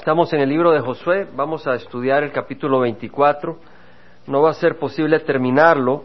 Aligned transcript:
Estamos 0.00 0.32
en 0.32 0.40
el 0.40 0.48
libro 0.48 0.70
de 0.70 0.80
Josué, 0.80 1.28
vamos 1.36 1.66
a 1.66 1.74
estudiar 1.74 2.24
el 2.24 2.32
capítulo 2.32 2.80
24. 2.80 3.58
No 4.28 4.40
va 4.40 4.48
a 4.48 4.54
ser 4.54 4.78
posible 4.78 5.20
terminarlo, 5.20 6.04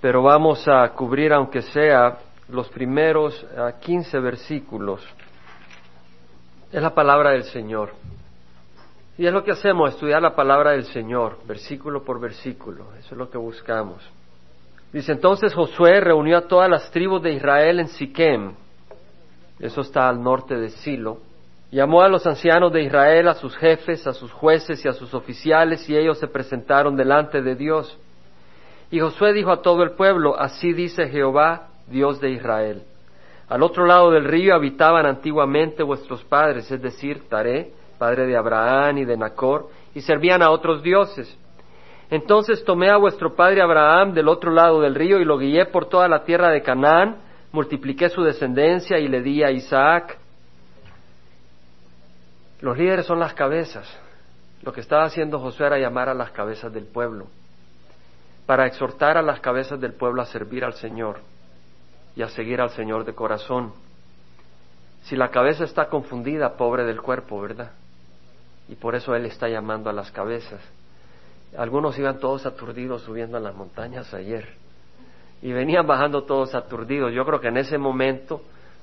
pero 0.00 0.22
vamos 0.22 0.68
a 0.68 0.88
cubrir, 0.90 1.32
aunque 1.32 1.62
sea, 1.62 2.18
los 2.48 2.68
primeros 2.68 3.44
15 3.80 4.20
versículos. 4.20 5.04
Es 6.70 6.80
la 6.80 6.94
palabra 6.94 7.30
del 7.30 7.42
Señor. 7.42 7.90
Y 9.18 9.26
es 9.26 9.32
lo 9.32 9.42
que 9.42 9.50
hacemos, 9.50 9.90
estudiar 9.90 10.22
la 10.22 10.36
palabra 10.36 10.70
del 10.70 10.84
Señor, 10.84 11.38
versículo 11.44 12.04
por 12.04 12.20
versículo. 12.20 12.84
Eso 13.00 13.16
es 13.16 13.18
lo 13.18 13.28
que 13.28 13.36
buscamos. 13.36 14.00
Dice 14.92 15.10
entonces 15.10 15.52
Josué 15.54 16.00
reunió 16.00 16.38
a 16.38 16.46
todas 16.46 16.70
las 16.70 16.88
tribus 16.92 17.20
de 17.20 17.32
Israel 17.32 17.80
en 17.80 17.88
Siquem. 17.88 18.54
Eso 19.58 19.80
está 19.80 20.08
al 20.08 20.22
norte 20.22 20.54
de 20.54 20.68
Silo 20.68 21.31
Llamó 21.72 22.02
a 22.02 22.08
los 22.08 22.26
ancianos 22.26 22.70
de 22.70 22.82
Israel, 22.82 23.28
a 23.28 23.34
sus 23.34 23.56
jefes, 23.56 24.06
a 24.06 24.12
sus 24.12 24.30
jueces 24.30 24.84
y 24.84 24.88
a 24.88 24.92
sus 24.92 25.14
oficiales, 25.14 25.88
y 25.88 25.96
ellos 25.96 26.18
se 26.18 26.28
presentaron 26.28 26.96
delante 26.96 27.40
de 27.40 27.54
Dios. 27.54 27.98
Y 28.90 29.00
Josué 29.00 29.32
dijo 29.32 29.50
a 29.50 29.62
todo 29.62 29.82
el 29.82 29.92
pueblo, 29.92 30.38
así 30.38 30.74
dice 30.74 31.08
Jehová, 31.08 31.68
Dios 31.86 32.20
de 32.20 32.32
Israel. 32.32 32.82
Al 33.48 33.62
otro 33.62 33.86
lado 33.86 34.10
del 34.10 34.24
río 34.24 34.54
habitaban 34.54 35.06
antiguamente 35.06 35.82
vuestros 35.82 36.22
padres, 36.24 36.70
es 36.70 36.82
decir, 36.82 37.26
Taré, 37.30 37.72
padre 37.96 38.26
de 38.26 38.36
Abraham 38.36 38.98
y 38.98 39.04
de 39.06 39.16
Nacor, 39.16 39.68
y 39.94 40.02
servían 40.02 40.42
a 40.42 40.50
otros 40.50 40.82
dioses. 40.82 41.38
Entonces 42.10 42.62
tomé 42.66 42.90
a 42.90 42.98
vuestro 42.98 43.34
padre 43.34 43.62
Abraham 43.62 44.12
del 44.12 44.28
otro 44.28 44.50
lado 44.50 44.82
del 44.82 44.94
río 44.94 45.20
y 45.20 45.24
lo 45.24 45.38
guié 45.38 45.64
por 45.64 45.86
toda 45.86 46.06
la 46.06 46.24
tierra 46.24 46.50
de 46.50 46.60
Canaán, 46.60 47.16
multipliqué 47.50 48.10
su 48.10 48.22
descendencia 48.22 48.98
y 48.98 49.08
le 49.08 49.22
di 49.22 49.42
a 49.42 49.50
Isaac, 49.50 50.18
los 52.62 52.78
líderes 52.78 53.06
son 53.06 53.18
las 53.18 53.34
cabezas. 53.34 53.86
Lo 54.62 54.72
que 54.72 54.80
estaba 54.80 55.04
haciendo 55.04 55.40
Josué 55.40 55.66
era 55.66 55.78
llamar 55.78 56.08
a 56.08 56.14
las 56.14 56.30
cabezas 56.30 56.72
del 56.72 56.86
pueblo, 56.86 57.26
para 58.46 58.66
exhortar 58.66 59.18
a 59.18 59.22
las 59.22 59.40
cabezas 59.40 59.80
del 59.80 59.92
pueblo 59.92 60.22
a 60.22 60.26
servir 60.26 60.64
al 60.64 60.74
Señor 60.74 61.18
y 62.14 62.22
a 62.22 62.28
seguir 62.28 62.60
al 62.60 62.70
Señor 62.70 63.04
de 63.04 63.14
corazón. 63.14 63.72
Si 65.02 65.16
la 65.16 65.30
cabeza 65.30 65.64
está 65.64 65.88
confundida, 65.88 66.56
pobre 66.56 66.84
del 66.84 67.02
cuerpo, 67.02 67.40
¿verdad? 67.40 67.72
Y 68.68 68.76
por 68.76 68.94
eso 68.94 69.16
Él 69.16 69.26
está 69.26 69.48
llamando 69.48 69.90
a 69.90 69.92
las 69.92 70.12
cabezas. 70.12 70.60
Algunos 71.58 71.98
iban 71.98 72.20
todos 72.20 72.46
aturdidos 72.46 73.02
subiendo 73.02 73.36
a 73.36 73.40
las 73.40 73.56
montañas 73.56 74.14
ayer 74.14 74.48
y 75.42 75.52
venían 75.52 75.86
bajando 75.86 76.22
todos 76.22 76.54
aturdidos. 76.54 77.12
Yo 77.12 77.26
creo 77.26 77.40
que 77.40 77.48
en 77.48 77.56
ese 77.56 77.76
momento 77.76 78.42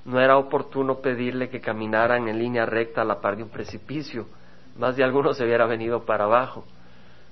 no 0.10 0.20
era 0.20 0.38
oportuno 0.38 0.96
pedirle 0.96 1.50
que 1.50 1.62
caminaran 1.62 2.28
en 2.28 2.40
línea 2.40 2.66
recta 2.66 3.02
a 3.02 3.06
la 3.06 3.22
par 3.22 3.38
de 3.38 3.44
un 3.44 3.50
precipicio. 3.50 4.26
Más 4.78 4.96
de 4.96 5.04
alguno 5.04 5.34
se 5.34 5.44
hubiera 5.44 5.68
venido 5.68 6.04
para 6.04 6.24
abajo. 6.24 6.66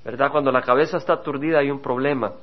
¿Verdad? 0.06 0.32
Cuando 0.32 0.52
la 0.52 0.62
cabeza 0.62 0.98
está 0.98 1.14
aturdida 1.14 1.58
hay 1.60 1.72
un 1.72 1.82
problema. 1.82 2.34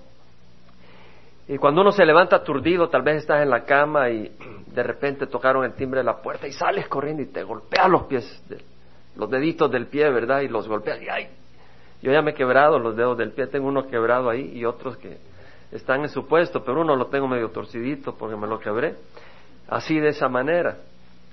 Y 1.46 1.56
cuando 1.56 1.82
uno 1.82 1.92
se 1.92 2.04
levanta 2.04 2.36
aturdido, 2.36 2.88
tal 2.88 3.02
vez 3.02 3.18
estás 3.18 3.42
en 3.42 3.50
la 3.50 3.64
cama 3.64 4.10
y 4.10 4.32
de 4.66 4.82
repente 4.82 5.28
tocaron 5.28 5.64
el 5.64 5.74
timbre 5.74 6.00
de 6.00 6.04
la 6.04 6.16
puerta 6.16 6.48
y 6.48 6.52
sales 6.52 6.88
corriendo 6.88 7.22
y 7.22 7.26
te 7.26 7.44
golpeas 7.44 7.88
los 7.88 8.04
pies, 8.04 8.42
los 9.14 9.30
deditos 9.30 9.70
del 9.70 9.86
pie, 9.86 10.10
¿verdad? 10.10 10.40
Y 10.40 10.48
los 10.48 10.66
golpeas 10.66 11.00
y 11.00 11.08
¡ay! 11.08 11.28
Yo 12.02 12.10
ya 12.10 12.22
me 12.22 12.32
he 12.32 12.34
quebrado 12.34 12.78
los 12.78 12.96
dedos 12.96 13.16
del 13.16 13.30
pie, 13.32 13.46
tengo 13.46 13.68
uno 13.68 13.86
quebrado 13.86 14.30
ahí 14.30 14.50
y 14.52 14.64
otros 14.64 14.96
que 14.96 15.18
están 15.70 16.00
en 16.00 16.08
su 16.08 16.26
puesto, 16.26 16.64
pero 16.64 16.80
uno 16.80 16.96
lo 16.96 17.06
tengo 17.06 17.28
medio 17.28 17.50
torcidito 17.50 18.14
porque 18.14 18.36
me 18.36 18.48
lo 18.48 18.58
quebré 18.58 18.96
así 19.68 19.98
de 19.98 20.08
esa 20.08 20.28
manera. 20.28 20.78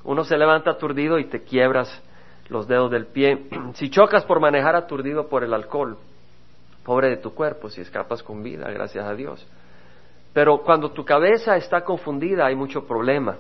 Uno 0.04 0.24
se 0.24 0.38
levanta 0.38 0.72
aturdido 0.72 1.20
y 1.20 1.26
te 1.26 1.44
quiebras 1.44 2.02
los 2.50 2.68
dedos 2.68 2.92
del 2.92 3.08
pie. 3.08 3.48
Si 3.74 3.90
chocas 3.90 4.26
por 4.26 4.40
manejar 4.40 4.76
aturdido 4.76 5.28
por 5.28 5.44
el 5.44 5.54
alcohol, 5.54 5.98
pobre 6.84 7.10
de 7.10 7.18
tu 7.18 7.34
cuerpo, 7.34 7.70
si 7.70 7.82
escapas 7.82 8.24
con 8.24 8.44
vida, 8.44 8.70
gracias 8.72 9.06
a 9.06 9.14
Dios. 9.14 9.48
Pero 10.34 10.60
cuando 10.60 10.92
tu 10.92 11.04
cabeza 11.04 11.58
está 11.58 11.82
confundida 11.82 12.46
hay 12.46 12.56
mucho 12.56 12.86
problema. 12.86 13.38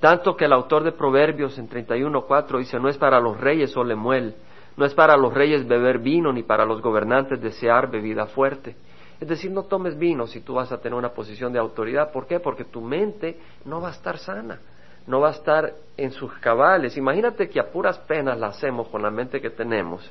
Tanto 0.00 0.36
que 0.36 0.44
el 0.44 0.52
autor 0.52 0.84
de 0.84 0.92
Proverbios 0.92 1.58
en 1.58 1.68
31.4 1.68 2.58
dice, 2.58 2.78
no 2.78 2.88
es 2.88 2.96
para 2.96 3.18
los 3.18 3.40
reyes 3.40 3.76
o 3.76 3.82
no 3.82 4.84
es 4.84 4.94
para 4.94 5.16
los 5.16 5.34
reyes 5.34 5.66
beber 5.66 5.98
vino, 5.98 6.32
ni 6.32 6.44
para 6.44 6.64
los 6.64 6.80
gobernantes 6.80 7.40
desear 7.40 7.90
bebida 7.90 8.26
fuerte. 8.26 8.76
Es 9.20 9.26
decir, 9.26 9.50
no 9.50 9.64
tomes 9.64 9.98
vino 9.98 10.26
si 10.26 10.40
tú 10.40 10.54
vas 10.54 10.70
a 10.70 10.78
tener 10.78 10.96
una 10.96 11.10
posición 11.10 11.52
de 11.52 11.58
autoridad. 11.58 12.12
¿Por 12.12 12.26
qué? 12.26 12.38
Porque 12.38 12.64
tu 12.64 12.80
mente 12.80 13.36
no 13.64 13.80
va 13.80 13.88
a 13.88 13.92
estar 13.92 14.18
sana, 14.18 14.60
no 15.06 15.20
va 15.20 15.28
a 15.28 15.32
estar 15.32 15.72
en 15.96 16.12
sus 16.12 16.32
cabales. 16.34 16.96
Imagínate 16.96 17.48
que 17.48 17.58
a 17.58 17.70
puras 17.70 17.98
penas 17.98 18.38
la 18.38 18.48
hacemos 18.48 18.88
con 18.88 19.02
la 19.02 19.10
mente 19.10 19.40
que 19.40 19.50
tenemos 19.50 20.08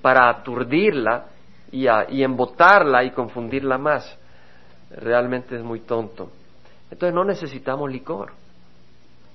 para 0.00 0.28
aturdirla 0.28 1.26
y, 1.70 1.86
y 2.08 2.24
embotarla 2.24 3.04
y 3.04 3.12
confundirla 3.12 3.78
más. 3.78 4.18
Realmente 4.90 5.56
es 5.56 5.62
muy 5.62 5.80
tonto. 5.80 6.30
Entonces 6.90 7.14
no 7.14 7.24
necesitamos 7.24 7.90
licor, 7.90 8.32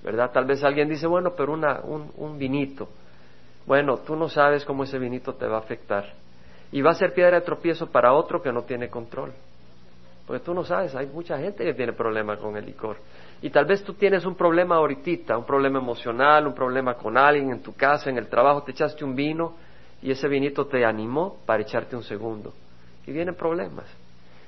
¿verdad? 0.03 0.31
Tal 0.31 0.45
vez 0.45 0.63
alguien 0.63 0.89
dice, 0.89 1.07
bueno, 1.07 1.31
pero 1.35 1.53
una, 1.53 1.79
un, 1.79 2.11
un 2.17 2.37
vinito. 2.37 2.89
Bueno, 3.65 3.97
tú 3.99 4.15
no 4.15 4.27
sabes 4.27 4.65
cómo 4.65 4.83
ese 4.83 4.99
vinito 4.99 5.33
te 5.33 5.47
va 5.47 5.55
a 5.55 5.59
afectar 5.59 6.26
y 6.71 6.81
va 6.81 6.91
a 6.91 6.95
ser 6.95 7.13
piedra 7.13 7.39
de 7.39 7.45
tropiezo 7.45 7.87
para 7.87 8.13
otro 8.13 8.41
que 8.41 8.51
no 8.51 8.63
tiene 8.63 8.89
control. 8.89 9.33
Porque 10.25 10.43
tú 10.43 10.53
no 10.53 10.65
sabes, 10.65 10.93
hay 10.93 11.07
mucha 11.07 11.37
gente 11.37 11.63
que 11.63 11.73
tiene 11.73 11.93
problemas 11.93 12.37
con 12.39 12.57
el 12.57 12.65
licor. 12.65 12.97
Y 13.41 13.49
tal 13.49 13.65
vez 13.65 13.83
tú 13.83 13.93
tienes 13.93 14.25
un 14.25 14.35
problema 14.35 14.75
ahorita, 14.75 15.37
un 15.37 15.45
problema 15.45 15.79
emocional, 15.79 16.47
un 16.47 16.53
problema 16.53 16.95
con 16.95 17.17
alguien 17.17 17.51
en 17.51 17.61
tu 17.61 17.73
casa, 17.73 18.09
en 18.09 18.17
el 18.17 18.27
trabajo, 18.27 18.63
te 18.63 18.71
echaste 18.71 19.05
un 19.05 19.15
vino 19.15 19.55
y 20.01 20.11
ese 20.11 20.27
vinito 20.27 20.67
te 20.67 20.83
animó 20.83 21.37
para 21.45 21.63
echarte 21.63 21.95
un 21.95 22.03
segundo. 22.03 22.53
Y 23.05 23.11
vienen 23.11 23.35
problemas. 23.35 23.85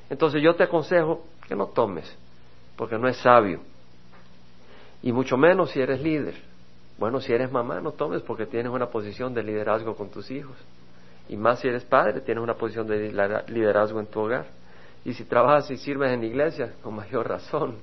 Entonces 0.09 0.41
yo 0.41 0.56
te 0.56 0.63
aconsejo 0.63 1.24
que 1.47 1.56
no 1.56 1.68
tomes, 1.68 2.13
porque 2.75 2.97
no 2.97 3.08
es 3.08 3.18
sabio. 3.18 3.62
Y 5.02 5.13
mucho 5.13 5.38
menos 5.38 5.72
si 5.72 5.79
eres 5.79 6.02
líder. 6.02 6.35
Bueno, 6.97 7.22
si 7.22 7.31
eres 7.31 7.50
mamá, 7.50 7.79
no 7.79 7.94
tomes 7.94 8.22
porque 8.24 8.46
tienes 8.46 8.72
una 8.72 8.88
posición 8.88 9.34
de 9.34 9.44
liderazgo 9.44 9.96
con 9.96 10.09
tus 10.09 10.29
hijos. 10.29 10.58
Y 11.29 11.38
más 11.38 11.59
si 11.59 11.67
eres 11.67 11.85
padre, 11.85 12.22
tienes 12.22 12.44
una 12.44 12.56
posición 12.56 12.88
de 12.88 13.12
liderazgo 13.47 14.00
en 14.00 14.07
tu 14.07 14.19
hogar. 14.19 14.47
Y 15.06 15.13
si 15.13 15.23
trabajas 15.25 15.69
y 15.72 15.78
sirves 15.78 16.12
en 16.12 16.22
la 16.22 16.25
iglesia, 16.25 16.73
con 16.84 16.95
mayor 16.95 17.29
razón. 17.29 17.78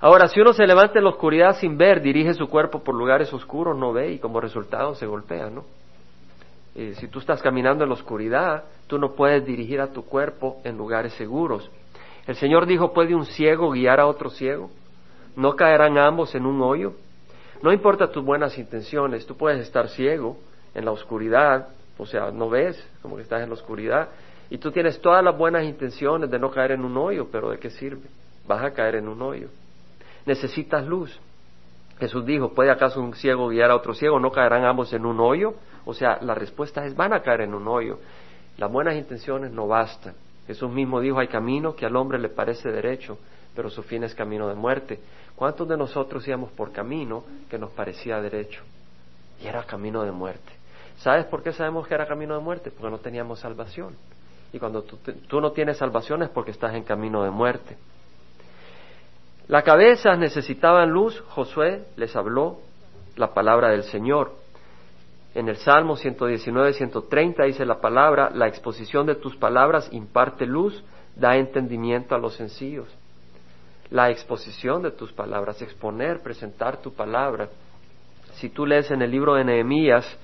Ahora, 0.00 0.28
si 0.28 0.40
uno 0.40 0.52
se 0.52 0.66
levanta 0.66 0.98
en 0.98 1.04
la 1.04 1.10
oscuridad 1.10 1.56
sin 1.58 1.76
ver, 1.76 2.00
dirige 2.00 2.32
su 2.34 2.48
cuerpo 2.48 2.82
por 2.82 2.94
lugares 2.94 3.32
oscuros, 3.32 3.76
no 3.76 3.92
ve 3.92 4.12
y 4.12 4.18
como 4.18 4.40
resultado 4.40 4.94
se 4.94 5.06
golpea, 5.06 5.50
¿no? 5.50 5.64
si 6.94 7.08
tú 7.08 7.18
estás 7.18 7.42
caminando 7.42 7.82
en 7.82 7.90
la 7.90 7.96
oscuridad, 7.96 8.62
tú 8.86 8.98
no 8.98 9.12
puedes 9.14 9.44
dirigir 9.44 9.80
a 9.80 9.88
tu 9.88 10.04
cuerpo 10.04 10.60
en 10.62 10.76
lugares 10.76 11.12
seguros. 11.14 11.68
El 12.24 12.36
Señor 12.36 12.66
dijo, 12.66 12.92
¿puede 12.92 13.16
un 13.16 13.26
ciego 13.26 13.70
guiar 13.70 13.98
a 13.98 14.06
otro 14.06 14.30
ciego? 14.30 14.70
¿No 15.34 15.56
caerán 15.56 15.98
ambos 15.98 16.36
en 16.36 16.46
un 16.46 16.62
hoyo? 16.62 16.92
No 17.62 17.72
importa 17.72 18.12
tus 18.12 18.24
buenas 18.24 18.56
intenciones, 18.58 19.26
tú 19.26 19.36
puedes 19.36 19.60
estar 19.60 19.88
ciego 19.88 20.36
en 20.72 20.84
la 20.84 20.92
oscuridad, 20.92 21.68
o 21.98 22.06
sea, 22.06 22.30
no 22.30 22.48
ves, 22.48 22.82
como 23.02 23.16
que 23.16 23.22
estás 23.22 23.42
en 23.42 23.48
la 23.48 23.54
oscuridad, 23.54 24.08
y 24.50 24.58
tú 24.58 24.70
tienes 24.70 25.00
todas 25.00 25.22
las 25.22 25.36
buenas 25.36 25.64
intenciones 25.64 26.30
de 26.30 26.38
no 26.38 26.50
caer 26.50 26.72
en 26.72 26.84
un 26.84 26.96
hoyo, 26.96 27.28
pero 27.30 27.50
¿de 27.50 27.58
qué 27.58 27.70
sirve? 27.70 28.08
Vas 28.46 28.64
a 28.64 28.72
caer 28.72 28.96
en 28.96 29.08
un 29.08 29.20
hoyo. 29.20 29.48
Necesitas 30.24 30.86
luz. 30.86 31.18
Jesús 31.98 32.24
dijo, 32.24 32.54
¿puede 32.54 32.70
acaso 32.70 33.00
un 33.00 33.14
ciego 33.14 33.48
guiar 33.48 33.70
a 33.70 33.76
otro 33.76 33.92
ciego? 33.92 34.18
¿No 34.20 34.30
caerán 34.30 34.64
ambos 34.64 34.92
en 34.92 35.04
un 35.04 35.20
hoyo? 35.20 35.54
O 35.84 35.92
sea, 35.92 36.18
la 36.22 36.34
respuesta 36.34 36.86
es, 36.86 36.94
van 36.94 37.12
a 37.12 37.22
caer 37.22 37.42
en 37.42 37.54
un 37.54 37.66
hoyo. 37.66 37.98
Las 38.56 38.70
buenas 38.70 38.94
intenciones 38.94 39.50
no 39.50 39.66
bastan. 39.66 40.14
Jesús 40.46 40.70
mismo 40.70 41.00
dijo, 41.00 41.18
hay 41.18 41.28
camino 41.28 41.74
que 41.74 41.84
al 41.84 41.96
hombre 41.96 42.18
le 42.18 42.28
parece 42.30 42.70
derecho, 42.70 43.18
pero 43.54 43.68
su 43.68 43.82
fin 43.82 44.04
es 44.04 44.14
camino 44.14 44.48
de 44.48 44.54
muerte. 44.54 45.00
¿Cuántos 45.36 45.68
de 45.68 45.76
nosotros 45.76 46.26
íbamos 46.26 46.50
por 46.52 46.72
camino 46.72 47.24
que 47.50 47.58
nos 47.58 47.70
parecía 47.70 48.20
derecho? 48.20 48.62
Y 49.42 49.46
era 49.46 49.64
camino 49.64 50.04
de 50.04 50.12
muerte. 50.12 50.57
¿Sabes 50.98 51.26
por 51.26 51.42
qué 51.42 51.52
sabemos 51.52 51.86
que 51.86 51.94
era 51.94 52.06
camino 52.06 52.34
de 52.34 52.40
muerte? 52.40 52.70
Porque 52.70 52.90
no 52.90 52.98
teníamos 52.98 53.38
salvación. 53.40 53.96
Y 54.52 54.58
cuando 54.58 54.82
tú, 54.82 55.40
no 55.40 55.52
tienes 55.52 55.76
salvación 55.76 56.22
es 56.22 56.28
porque 56.30 56.50
estás 56.50 56.74
en 56.74 56.82
camino 56.82 57.22
de 57.22 57.30
muerte. 57.30 57.76
Las 59.46 59.62
cabezas 59.62 60.18
necesitaban 60.18 60.90
luz, 60.90 61.22
Josué 61.28 61.84
les 61.96 62.14
habló 62.16 62.58
la 63.16 63.32
palabra 63.32 63.68
del 63.68 63.84
Señor. 63.84 64.32
En 65.34 65.48
el 65.48 65.56
Salmo 65.56 65.96
119, 65.96 66.72
130 66.72 67.44
dice 67.44 67.64
la 67.64 67.80
palabra, 67.80 68.30
la 68.34 68.48
exposición 68.48 69.06
de 69.06 69.14
tus 69.14 69.36
palabras 69.36 69.88
imparte 69.92 70.46
luz, 70.46 70.82
da 71.14 71.36
entendimiento 71.36 72.14
a 72.14 72.18
los 72.18 72.34
sencillos. 72.34 72.88
La 73.90 74.10
exposición 74.10 74.82
de 74.82 74.90
tus 74.90 75.12
palabras, 75.12 75.62
exponer, 75.62 76.22
presentar 76.22 76.78
tu 76.78 76.92
palabra. 76.92 77.48
Si 78.32 78.48
tú 78.48 78.66
lees 78.66 78.90
en 78.90 79.02
el 79.02 79.10
libro 79.10 79.34
de 79.34 79.44
Nehemías, 79.44 80.18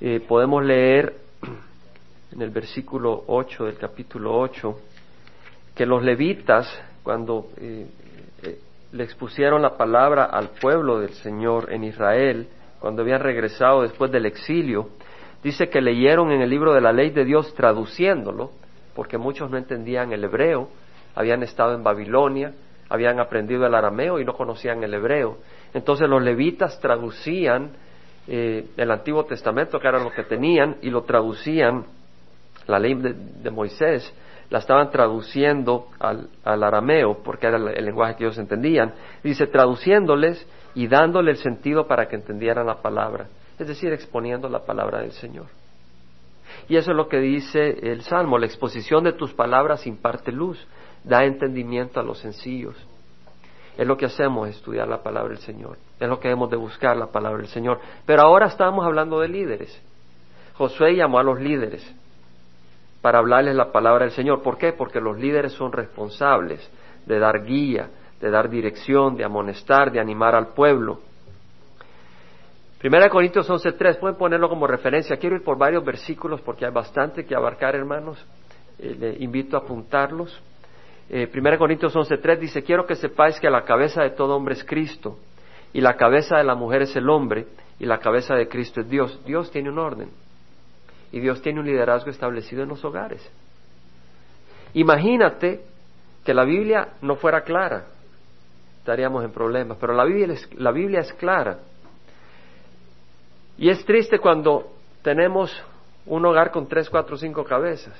eh, 0.00 0.20
podemos 0.26 0.64
leer 0.64 1.14
en 2.32 2.40
el 2.40 2.50
versículo 2.50 3.24
8 3.26 3.66
del 3.66 3.76
capítulo 3.76 4.38
8 4.38 4.78
que 5.74 5.84
los 5.84 6.02
levitas, 6.02 6.66
cuando 7.02 7.48
eh, 7.58 7.86
eh, 8.42 8.58
le 8.92 9.04
expusieron 9.04 9.60
la 9.60 9.76
palabra 9.76 10.24
al 10.24 10.50
pueblo 10.50 11.00
del 11.00 11.12
Señor 11.14 11.70
en 11.70 11.84
Israel, 11.84 12.48
cuando 12.80 13.02
habían 13.02 13.20
regresado 13.20 13.82
después 13.82 14.10
del 14.10 14.24
exilio, 14.24 14.88
dice 15.42 15.68
que 15.68 15.82
leyeron 15.82 16.32
en 16.32 16.40
el 16.40 16.48
libro 16.48 16.72
de 16.72 16.80
la 16.80 16.92
ley 16.92 17.10
de 17.10 17.26
Dios 17.26 17.54
traduciéndolo, 17.54 18.52
porque 18.94 19.18
muchos 19.18 19.50
no 19.50 19.58
entendían 19.58 20.12
el 20.12 20.24
hebreo, 20.24 20.70
habían 21.14 21.42
estado 21.42 21.74
en 21.74 21.82
Babilonia, 21.82 22.54
habían 22.88 23.20
aprendido 23.20 23.66
el 23.66 23.74
arameo 23.74 24.18
y 24.18 24.24
no 24.24 24.32
conocían 24.32 24.82
el 24.82 24.94
hebreo. 24.94 25.36
Entonces 25.74 26.08
los 26.08 26.22
levitas 26.22 26.80
traducían 26.80 27.72
eh, 28.32 28.64
el 28.76 28.92
Antiguo 28.92 29.24
Testamento, 29.24 29.80
que 29.80 29.88
era 29.88 29.98
lo 29.98 30.12
que 30.12 30.22
tenían, 30.22 30.76
y 30.82 30.90
lo 30.90 31.02
traducían, 31.02 31.84
la 32.68 32.78
ley 32.78 32.94
de, 32.94 33.50
Moisés, 33.50 34.14
la 34.50 34.60
estaban 34.60 34.88
traduciendo 34.92 35.88
al, 35.98 36.28
arameo, 36.44 37.24
porque 37.24 37.48
era 37.48 37.56
el, 37.56 37.84
lenguaje 37.84 38.14
que 38.14 38.22
ellos 38.22 38.38
entendían. 38.38 38.94
Dice, 39.24 39.48
traduciéndoles 39.48 40.46
y 40.76 40.86
dándole 40.86 41.32
el 41.32 41.38
sentido 41.38 41.88
para 41.88 42.06
que 42.06 42.14
entendieran 42.14 42.68
la 42.68 42.76
palabra, 42.76 43.26
es 43.58 43.66
decir, 43.66 43.92
exponiendo 43.92 44.48
la 44.48 44.64
palabra 44.64 45.00
del 45.00 45.10
Señor. 45.10 45.46
Y 46.68 46.76
eso 46.76 46.92
es 46.92 46.96
lo 46.96 47.08
que 47.08 47.18
dice 47.18 47.80
el 47.82 48.02
Salmo, 48.02 48.38
la 48.38 48.46
exposición 48.46 49.02
de 49.02 49.12
tus 49.12 49.34
palabras 49.34 49.88
imparte 49.88 50.30
luz, 50.30 50.64
da 51.02 51.24
entendimiento 51.24 51.98
a 51.98 52.04
los 52.04 52.20
sencillos. 52.20 52.76
Es 53.80 53.86
lo 53.86 53.96
que 53.96 54.04
hacemos, 54.04 54.46
estudiar 54.46 54.86
la 54.86 55.02
palabra 55.02 55.30
del 55.30 55.38
Señor. 55.38 55.78
Es 55.98 56.06
lo 56.06 56.20
que 56.20 56.28
hemos 56.28 56.50
de 56.50 56.56
buscar, 56.58 56.98
la 56.98 57.06
palabra 57.06 57.38
del 57.38 57.48
Señor. 57.48 57.80
Pero 58.04 58.20
ahora 58.20 58.48
estamos 58.48 58.84
hablando 58.84 59.20
de 59.20 59.28
líderes. 59.28 59.74
Josué 60.52 60.96
llamó 60.96 61.18
a 61.18 61.22
los 61.22 61.40
líderes 61.40 61.82
para 63.00 63.20
hablarles 63.20 63.54
la 63.54 63.72
palabra 63.72 64.04
del 64.04 64.12
Señor. 64.12 64.42
¿Por 64.42 64.58
qué? 64.58 64.74
Porque 64.74 65.00
los 65.00 65.18
líderes 65.18 65.52
son 65.52 65.72
responsables 65.72 66.60
de 67.06 67.18
dar 67.18 67.42
guía, 67.42 67.88
de 68.20 68.30
dar 68.30 68.50
dirección, 68.50 69.16
de 69.16 69.24
amonestar, 69.24 69.90
de 69.90 69.98
animar 69.98 70.34
al 70.34 70.48
pueblo. 70.48 71.00
Primera 72.80 73.04
de 73.04 73.10
Corintios 73.10 73.48
11.3, 73.48 73.98
pueden 73.98 74.18
ponerlo 74.18 74.50
como 74.50 74.66
referencia. 74.66 75.16
Quiero 75.16 75.36
ir 75.36 75.42
por 75.42 75.56
varios 75.56 75.82
versículos 75.82 76.42
porque 76.42 76.66
hay 76.66 76.70
bastante 76.70 77.24
que 77.24 77.34
abarcar, 77.34 77.74
hermanos. 77.74 78.22
Eh, 78.78 78.94
le 79.00 79.24
invito 79.24 79.56
a 79.56 79.60
apuntarlos. 79.60 80.38
Eh, 81.10 81.26
Primera 81.26 81.56
de 81.56 81.58
Corintios 81.58 81.94
11.3 81.94 82.38
dice, 82.38 82.62
quiero 82.62 82.86
que 82.86 82.94
sepáis 82.94 83.38
que 83.40 83.50
la 83.50 83.64
cabeza 83.64 84.02
de 84.02 84.10
todo 84.10 84.36
hombre 84.36 84.54
es 84.54 84.64
Cristo, 84.64 85.18
y 85.72 85.80
la 85.80 85.96
cabeza 85.96 86.36
de 86.38 86.44
la 86.44 86.54
mujer 86.54 86.82
es 86.82 86.94
el 86.96 87.08
hombre, 87.10 87.46
y 87.78 87.84
la 87.84 87.98
cabeza 87.98 88.34
de 88.34 88.48
Cristo 88.48 88.80
es 88.80 88.88
Dios. 88.88 89.20
Dios 89.26 89.50
tiene 89.50 89.70
un 89.70 89.78
orden, 89.78 90.08
y 91.12 91.20
Dios 91.20 91.42
tiene 91.42 91.60
un 91.60 91.66
liderazgo 91.66 92.10
establecido 92.10 92.62
en 92.62 92.68
los 92.68 92.84
hogares. 92.84 93.28
Imagínate 94.72 95.62
que 96.24 96.32
la 96.32 96.44
Biblia 96.44 96.90
no 97.02 97.16
fuera 97.16 97.42
clara 97.42 97.86
estaríamos 98.80 99.22
en 99.24 99.30
problemas. 99.30 99.78
Pero 99.80 99.94
la 99.94 100.04
Biblia, 100.04 100.34
es, 100.34 100.48
la 100.54 100.72
Biblia 100.72 101.00
es 101.00 101.12
clara. 101.12 101.58
Y 103.56 103.68
es 103.70 103.84
triste 103.84 104.18
cuando 104.18 104.72
tenemos 105.02 105.52
un 106.06 106.24
hogar 106.24 106.50
con 106.50 106.66
tres, 106.66 106.88
cuatro, 106.90 107.16
cinco 107.16 107.44
cabezas. 107.44 107.94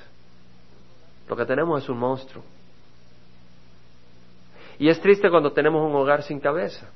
Lo 1.28 1.36
que 1.36 1.44
tenemos 1.44 1.82
es 1.82 1.88
un 1.88 1.98
monstruo. 1.98 2.42
Y 4.80 4.88
es 4.88 4.98
triste 4.98 5.28
cuando 5.28 5.52
tenemos 5.52 5.86
un 5.86 5.94
hogar 5.94 6.22
sin 6.22 6.40
cabeza. 6.40 6.88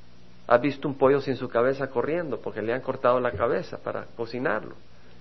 Has 0.47 0.59
visto 0.59 0.89
un 0.89 0.97
pollo 0.97 1.21
sin 1.21 1.37
su 1.37 1.51
cabeza 1.51 1.91
corriendo 1.91 2.41
porque 2.41 2.63
le 2.63 2.73
han 2.73 2.81
cortado 2.81 3.21
la 3.21 3.31
cabeza 3.33 3.77
para 3.77 4.07
cocinarlo. 4.17 4.75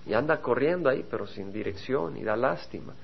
Y 0.06 0.14
anda 0.14 0.38
corriendo 0.38 0.88
ahí, 0.88 1.04
pero 1.10 1.26
sin 1.26 1.52
dirección 1.52 2.16
y 2.16 2.24
da 2.24 2.36
lástima. 2.36 2.94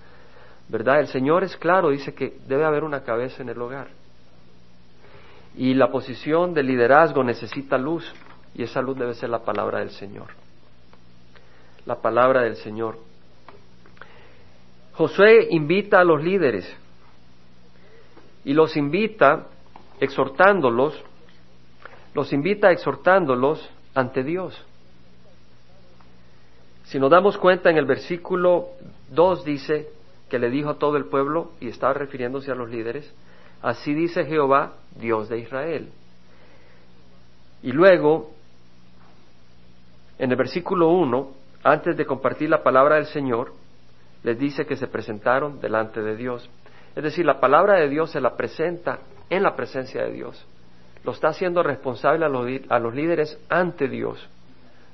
¿Verdad? 0.70 1.00
El 1.00 1.08
Señor 1.08 1.44
es 1.44 1.58
claro, 1.58 1.90
dice 1.90 2.14
que 2.14 2.38
debe 2.48 2.64
haber 2.64 2.84
una 2.84 3.02
cabeza 3.02 3.42
en 3.42 3.50
el 3.50 3.60
hogar. 3.60 3.88
Y 5.54 5.74
la 5.74 5.90
posición 5.90 6.54
de 6.54 6.62
liderazgo 6.62 7.22
necesita 7.22 7.76
luz 7.76 8.10
y 8.54 8.62
esa 8.62 8.80
luz 8.80 8.96
debe 8.96 9.12
ser 9.12 9.28
la 9.28 9.40
palabra 9.40 9.80
del 9.80 9.90
Señor. 9.90 10.28
La 11.84 11.96
palabra 11.96 12.40
del 12.40 12.56
Señor. 12.56 12.96
Josué 14.94 15.48
invita 15.50 16.00
a 16.00 16.04
los 16.04 16.24
líderes 16.24 16.66
y 18.44 18.52
los 18.52 18.76
invita 18.76 19.46
exhortándolos, 20.00 21.00
los 22.14 22.32
invita 22.32 22.72
exhortándolos 22.72 23.70
ante 23.94 24.24
Dios. 24.24 24.60
Si 26.84 26.98
nos 26.98 27.10
damos 27.10 27.38
cuenta 27.38 27.70
en 27.70 27.76
el 27.76 27.86
versículo 27.86 28.70
2 29.10 29.44
dice 29.44 29.90
que 30.28 30.38
le 30.38 30.50
dijo 30.50 30.70
a 30.70 30.78
todo 30.78 30.96
el 30.96 31.04
pueblo, 31.04 31.52
y 31.60 31.68
estaba 31.68 31.92
refiriéndose 31.92 32.50
a 32.50 32.54
los 32.54 32.68
líderes, 32.68 33.12
Así 33.62 33.92
dice 33.92 34.24
Jehová, 34.24 34.72
Dios 34.96 35.28
de 35.28 35.38
Israel. 35.38 35.90
Y 37.62 37.72
luego, 37.72 38.30
en 40.18 40.30
el 40.30 40.36
versículo 40.36 40.88
1, 40.88 41.30
antes 41.62 41.96
de 41.96 42.06
compartir 42.06 42.48
la 42.48 42.62
palabra 42.62 42.96
del 42.96 43.06
Señor, 43.06 43.52
les 44.22 44.38
dice 44.38 44.64
que 44.64 44.76
se 44.76 44.86
presentaron 44.86 45.60
delante 45.60 46.00
de 46.00 46.16
Dios. 46.16 46.48
Es 46.96 47.02
decir, 47.02 47.26
la 47.26 47.38
palabra 47.38 47.76
de 47.76 47.88
Dios 47.88 48.10
se 48.10 48.20
la 48.20 48.34
presenta 48.34 49.00
en 49.30 49.42
la 49.42 49.56
presencia 49.56 50.04
de 50.04 50.12
Dios. 50.12 50.46
Lo 51.04 51.12
está 51.12 51.28
haciendo 51.28 51.62
responsable 51.62 52.26
a 52.26 52.28
los, 52.28 52.46
a 52.68 52.78
los 52.78 52.94
líderes 52.94 53.38
ante 53.48 53.88
Dios. 53.88 54.28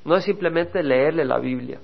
No 0.04 0.16
es 0.16 0.24
simplemente 0.24 0.82
leerle 0.82 1.24
la 1.24 1.38
Biblia, 1.38 1.80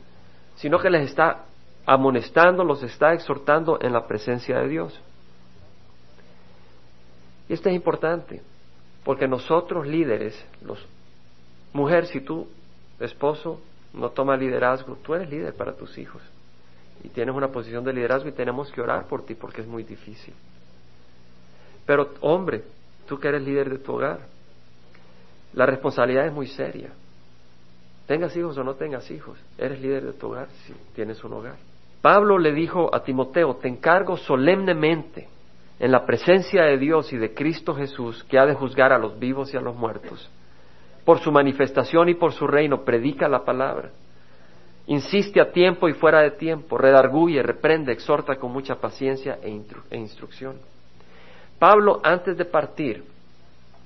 sino 0.54 0.78
que 0.78 0.90
les 0.90 1.10
está 1.10 1.44
amonestando, 1.84 2.62
los 2.62 2.82
está 2.84 3.12
exhortando 3.12 3.78
en 3.80 3.92
la 3.92 4.06
presencia 4.06 4.60
de 4.60 4.68
Dios. 4.68 5.00
Y 7.48 7.54
esto 7.54 7.68
es 7.68 7.74
importante, 7.74 8.40
porque 9.04 9.26
nosotros 9.26 9.86
líderes, 9.86 10.40
los 10.62 10.86
mujer, 11.72 12.06
si 12.06 12.20
tú, 12.20 12.46
esposo, 13.00 13.60
no 13.92 14.10
toma 14.10 14.36
liderazgo, 14.36 14.96
tú 15.02 15.14
eres 15.14 15.28
líder 15.28 15.54
para 15.54 15.72
tus 15.72 15.98
hijos 15.98 16.22
y 17.02 17.08
tienes 17.08 17.34
una 17.34 17.48
posición 17.48 17.84
de 17.84 17.92
liderazgo 17.92 18.28
y 18.28 18.32
tenemos 18.32 18.70
que 18.70 18.80
orar 18.80 19.06
por 19.06 19.24
ti 19.24 19.34
porque 19.34 19.62
es 19.62 19.66
muy 19.66 19.82
difícil. 19.82 20.34
Pero 21.86 22.14
hombre, 22.20 22.62
tú 23.06 23.18
que 23.18 23.28
eres 23.28 23.42
líder 23.42 23.70
de 23.70 23.78
tu 23.78 23.94
hogar, 23.94 24.20
la 25.54 25.66
responsabilidad 25.66 26.26
es 26.26 26.32
muy 26.32 26.46
seria. 26.46 26.90
Tengas 28.06 28.36
hijos 28.36 28.56
o 28.58 28.64
no 28.64 28.74
tengas 28.74 29.10
hijos, 29.10 29.38
eres 29.58 29.80
líder 29.80 30.04
de 30.04 30.12
tu 30.12 30.28
hogar 30.28 30.48
si 30.66 30.72
tienes 30.94 31.22
un 31.24 31.32
hogar. 31.34 31.56
Pablo 32.00 32.38
le 32.38 32.52
dijo 32.52 32.92
a 32.94 33.04
Timoteo, 33.04 33.56
te 33.56 33.68
encargo 33.68 34.16
solemnemente 34.16 35.28
en 35.78 35.92
la 35.92 36.04
presencia 36.04 36.64
de 36.64 36.78
Dios 36.78 37.12
y 37.12 37.16
de 37.16 37.32
Cristo 37.32 37.74
Jesús, 37.74 38.24
que 38.24 38.38
ha 38.38 38.46
de 38.46 38.54
juzgar 38.54 38.92
a 38.92 38.98
los 38.98 39.18
vivos 39.18 39.54
y 39.54 39.56
a 39.56 39.60
los 39.60 39.76
muertos. 39.76 40.28
Por 41.04 41.20
su 41.20 41.32
manifestación 41.32 42.08
y 42.08 42.14
por 42.14 42.32
su 42.32 42.46
reino, 42.46 42.84
predica 42.84 43.28
la 43.28 43.44
palabra. 43.44 43.90
Insiste 44.86 45.40
a 45.40 45.52
tiempo 45.52 45.88
y 45.88 45.92
fuera 45.92 46.20
de 46.20 46.32
tiempo, 46.32 46.76
redarguye, 46.76 47.42
reprende, 47.42 47.92
exhorta 47.92 48.36
con 48.36 48.52
mucha 48.52 48.76
paciencia 48.76 49.38
e, 49.42 49.60
e 49.90 49.96
instrucción. 49.96 50.56
Pablo, 51.62 52.00
antes 52.02 52.36
de 52.36 52.44
partir, 52.44 53.04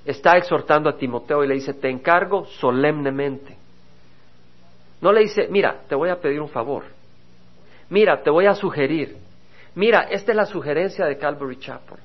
está 0.02 0.38
exhortando 0.38 0.88
a 0.88 0.96
Timoteo 0.96 1.44
y 1.44 1.46
le 1.46 1.56
dice, 1.56 1.74
te 1.74 1.90
encargo 1.90 2.46
solemnemente. 2.46 3.54
No 5.02 5.12
le 5.12 5.20
dice, 5.20 5.46
mira, 5.50 5.82
te 5.86 5.94
voy 5.94 6.08
a 6.08 6.18
pedir 6.18 6.40
un 6.40 6.48
favor. 6.48 6.84
Mira, 7.90 8.22
te 8.22 8.30
voy 8.30 8.46
a 8.46 8.54
sugerir 8.54 9.18
mira, 9.74 10.04
esta 10.04 10.32
es 10.32 10.36
la 10.36 10.46
sugerencia 10.46 11.04
de 11.04 11.18
Calvary 11.18 11.58
Chapel. 11.58 11.98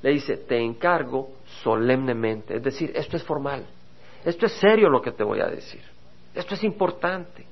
Le 0.00 0.10
dice, 0.12 0.38
te 0.38 0.56
encargo 0.56 1.32
solemnemente, 1.62 2.56
es 2.56 2.62
decir, 2.62 2.92
esto 2.94 3.18
es 3.18 3.22
formal, 3.22 3.66
esto 4.24 4.46
es 4.46 4.52
serio 4.52 4.88
lo 4.88 5.02
que 5.02 5.12
te 5.12 5.24
voy 5.24 5.42
a 5.42 5.46
decir, 5.48 5.82
esto 6.34 6.54
es 6.54 6.64
importante. 6.64 7.44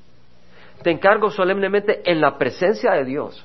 Te 0.82 0.90
encargo 0.90 1.30
solemnemente 1.30 2.00
en 2.10 2.22
la 2.22 2.38
presencia 2.38 2.92
de 2.92 3.04
Dios. 3.04 3.44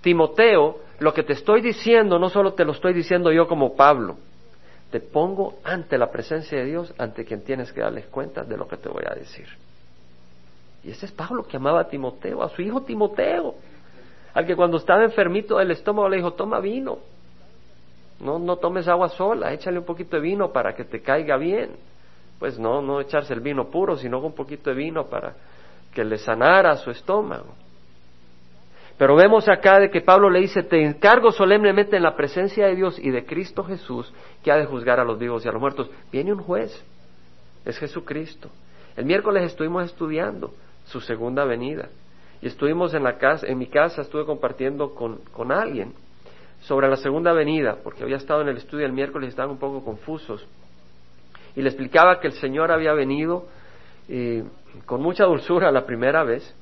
Timoteo, 0.00 0.78
lo 1.00 1.12
que 1.12 1.22
te 1.22 1.32
estoy 1.32 1.60
diciendo 1.60 2.18
no 2.18 2.30
solo 2.30 2.54
te 2.54 2.64
lo 2.64 2.72
estoy 2.72 2.92
diciendo 2.92 3.32
yo 3.32 3.48
como 3.48 3.74
Pablo, 3.74 4.16
te 4.90 5.00
pongo 5.00 5.58
ante 5.64 5.98
la 5.98 6.10
presencia 6.10 6.58
de 6.58 6.64
Dios, 6.64 6.94
ante 6.98 7.24
quien 7.24 7.42
tienes 7.42 7.72
que 7.72 7.80
darles 7.80 8.06
cuenta 8.06 8.42
de 8.42 8.56
lo 8.56 8.68
que 8.68 8.76
te 8.76 8.88
voy 8.88 9.04
a 9.10 9.14
decir. 9.14 9.46
Y 10.84 10.90
ese 10.90 11.06
es 11.06 11.12
Pablo 11.12 11.44
que 11.44 11.56
amaba 11.56 11.80
a 11.80 11.88
Timoteo, 11.88 12.42
a 12.42 12.48
su 12.48 12.62
hijo 12.62 12.82
Timoteo 12.82 13.54
al 14.34 14.46
que 14.46 14.56
cuando 14.56 14.76
estaba 14.76 15.02
enfermito 15.02 15.58
del 15.58 15.72
estómago 15.72 16.08
le 16.08 16.16
dijo, 16.16 16.32
toma 16.32 16.60
vino, 16.60 16.98
no, 18.20 18.38
no 18.38 18.56
tomes 18.56 18.86
agua 18.86 19.08
sola, 19.08 19.52
échale 19.52 19.78
un 19.78 19.84
poquito 19.84 20.16
de 20.16 20.22
vino 20.22 20.52
para 20.52 20.74
que 20.74 20.84
te 20.84 21.00
caiga 21.00 21.36
bien. 21.36 21.70
Pues 22.38 22.58
no, 22.58 22.80
no 22.80 23.00
echarse 23.00 23.34
el 23.34 23.40
vino 23.40 23.68
puro, 23.68 23.96
sino 23.96 24.18
un 24.20 24.34
poquito 24.34 24.70
de 24.70 24.76
vino 24.76 25.06
para 25.06 25.34
que 25.92 26.04
le 26.04 26.16
sanara 26.16 26.76
su 26.76 26.90
estómago. 26.90 27.54
Pero 29.00 29.16
vemos 29.16 29.48
acá 29.48 29.80
de 29.80 29.88
que 29.88 30.02
Pablo 30.02 30.28
le 30.28 30.40
dice, 30.40 30.62
te 30.62 30.84
encargo 30.84 31.32
solemnemente 31.32 31.96
en 31.96 32.02
la 32.02 32.14
presencia 32.14 32.66
de 32.66 32.76
Dios 32.76 32.98
y 32.98 33.08
de 33.08 33.24
Cristo 33.24 33.64
Jesús, 33.64 34.12
que 34.44 34.52
ha 34.52 34.56
de 34.56 34.66
juzgar 34.66 35.00
a 35.00 35.04
los 35.04 35.18
vivos 35.18 35.42
y 35.42 35.48
a 35.48 35.52
los 35.52 35.60
muertos. 35.62 35.90
Viene 36.12 36.34
un 36.34 36.42
juez, 36.42 36.70
es 37.64 37.78
Jesucristo. 37.78 38.50
El 38.98 39.06
miércoles 39.06 39.44
estuvimos 39.44 39.86
estudiando 39.86 40.52
su 40.84 41.00
segunda 41.00 41.46
venida. 41.46 41.88
Y 42.42 42.48
estuvimos 42.48 42.92
en 42.92 43.02
la 43.02 43.16
casa, 43.16 43.46
en 43.46 43.56
mi 43.56 43.68
casa 43.68 44.02
estuve 44.02 44.26
compartiendo 44.26 44.94
con, 44.94 45.16
con 45.32 45.50
alguien 45.50 45.94
sobre 46.60 46.86
la 46.86 46.96
segunda 46.96 47.32
venida, 47.32 47.78
porque 47.82 48.02
había 48.02 48.18
estado 48.18 48.42
en 48.42 48.48
el 48.48 48.58
estudio 48.58 48.84
el 48.84 48.92
miércoles 48.92 49.28
y 49.28 49.30
estaban 49.30 49.52
un 49.52 49.58
poco 49.58 49.82
confusos. 49.82 50.46
y 51.56 51.62
le 51.62 51.70
explicaba 51.70 52.20
que 52.20 52.26
el 52.26 52.34
Señor 52.34 52.70
había 52.70 52.92
venido 52.92 53.46
eh, 54.10 54.44
con 54.84 55.00
mucha 55.00 55.24
dulzura 55.24 55.72
la 55.72 55.86
primera 55.86 56.22
vez 56.22 56.54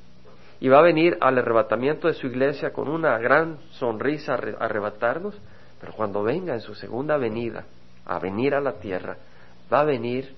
y 0.61 0.69
va 0.69 0.79
a 0.79 0.83
venir 0.83 1.17
al 1.21 1.39
arrebatamiento 1.39 2.09
de 2.09 2.15
su 2.15 2.27
iglesia 2.27 2.73
con 2.73 2.89
una 2.89 3.17
gran 3.19 3.59
sonrisa 3.73 4.35
a 4.35 4.65
arrebatarnos, 4.65 5.39
pero 5.81 5.93
cuando 5.93 6.23
venga 6.23 6.55
en 6.55 6.61
su 6.61 6.75
segunda 6.75 7.17
venida 7.17 7.65
a 8.05 8.19
venir 8.19 8.55
a 8.55 8.61
la 8.61 8.73
tierra, 8.73 9.17
va 9.73 9.81
a 9.81 9.85
venir 9.85 10.35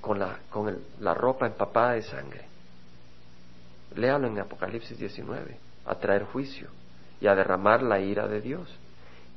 con 0.00 0.18
la, 0.18 0.38
con 0.50 0.76
la 1.00 1.14
ropa 1.14 1.46
empapada 1.46 1.92
de 1.92 2.02
sangre. 2.02 2.44
Léalo 3.94 4.26
en 4.26 4.38
Apocalipsis 4.38 4.98
19, 4.98 5.56
a 5.86 5.94
traer 5.94 6.24
juicio 6.24 6.68
y 7.20 7.26
a 7.26 7.34
derramar 7.34 7.82
la 7.82 8.00
ira 8.00 8.26
de 8.26 8.40
Dios. 8.40 8.68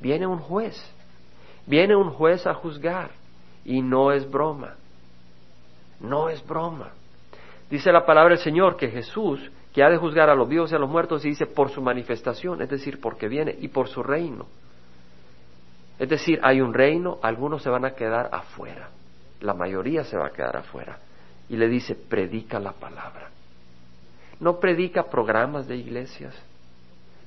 Viene 0.01 0.27
un 0.27 0.39
juez, 0.39 0.75
viene 1.65 1.95
un 1.95 2.09
juez 2.09 2.45
a 2.47 2.53
juzgar 2.53 3.11
y 3.63 3.81
no 3.81 4.11
es 4.11 4.29
broma, 4.29 4.75
no 6.01 6.29
es 6.29 6.45
broma. 6.45 6.91
Dice 7.69 7.91
la 7.91 8.05
palabra 8.05 8.35
del 8.35 8.43
Señor 8.43 8.75
que 8.75 8.89
Jesús, 8.89 9.39
que 9.75 9.83
ha 9.83 9.89
de 9.89 9.97
juzgar 9.97 10.29
a 10.29 10.35
los 10.35 10.47
vivos 10.47 10.71
y 10.71 10.75
a 10.75 10.79
los 10.79 10.89
muertos, 10.89 11.23
dice 11.23 11.47
por 11.47 11.69
su 11.69 11.81
manifestación, 11.81 12.61
es 12.61 12.69
decir, 12.69 13.01
porque 13.01 13.27
viene 13.27 13.53
y 13.59 13.67
por 13.67 13.89
su 13.89 14.01
reino. 14.01 14.45
Es 15.99 16.07
decir, 16.07 16.39
hay 16.43 16.61
un 16.61 16.73
reino, 16.73 17.19
algunos 17.21 17.61
se 17.61 17.69
van 17.69 17.83
a 17.83 17.91
quedar 17.91 18.29
afuera, 18.31 18.87
la 19.41 19.53
mayoría 19.53 20.05
se 20.05 20.15
va 20.15 20.27
a 20.27 20.29
quedar 20.29 20.55
afuera. 20.55 20.97
Y 21.49 21.57
le 21.57 21.67
dice, 21.67 21.93
predica 21.93 22.57
la 22.57 22.71
palabra. 22.71 23.29
No 24.39 24.61
predica 24.61 25.09
programas 25.09 25.67
de 25.67 25.75
iglesias, 25.75 26.33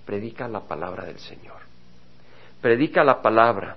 predica 0.07 0.49
la 0.49 0.61
palabra 0.61 1.05
del 1.05 1.19
Señor. 1.19 1.61
Predica 2.62 3.05
la 3.05 3.21
palabra. 3.21 3.76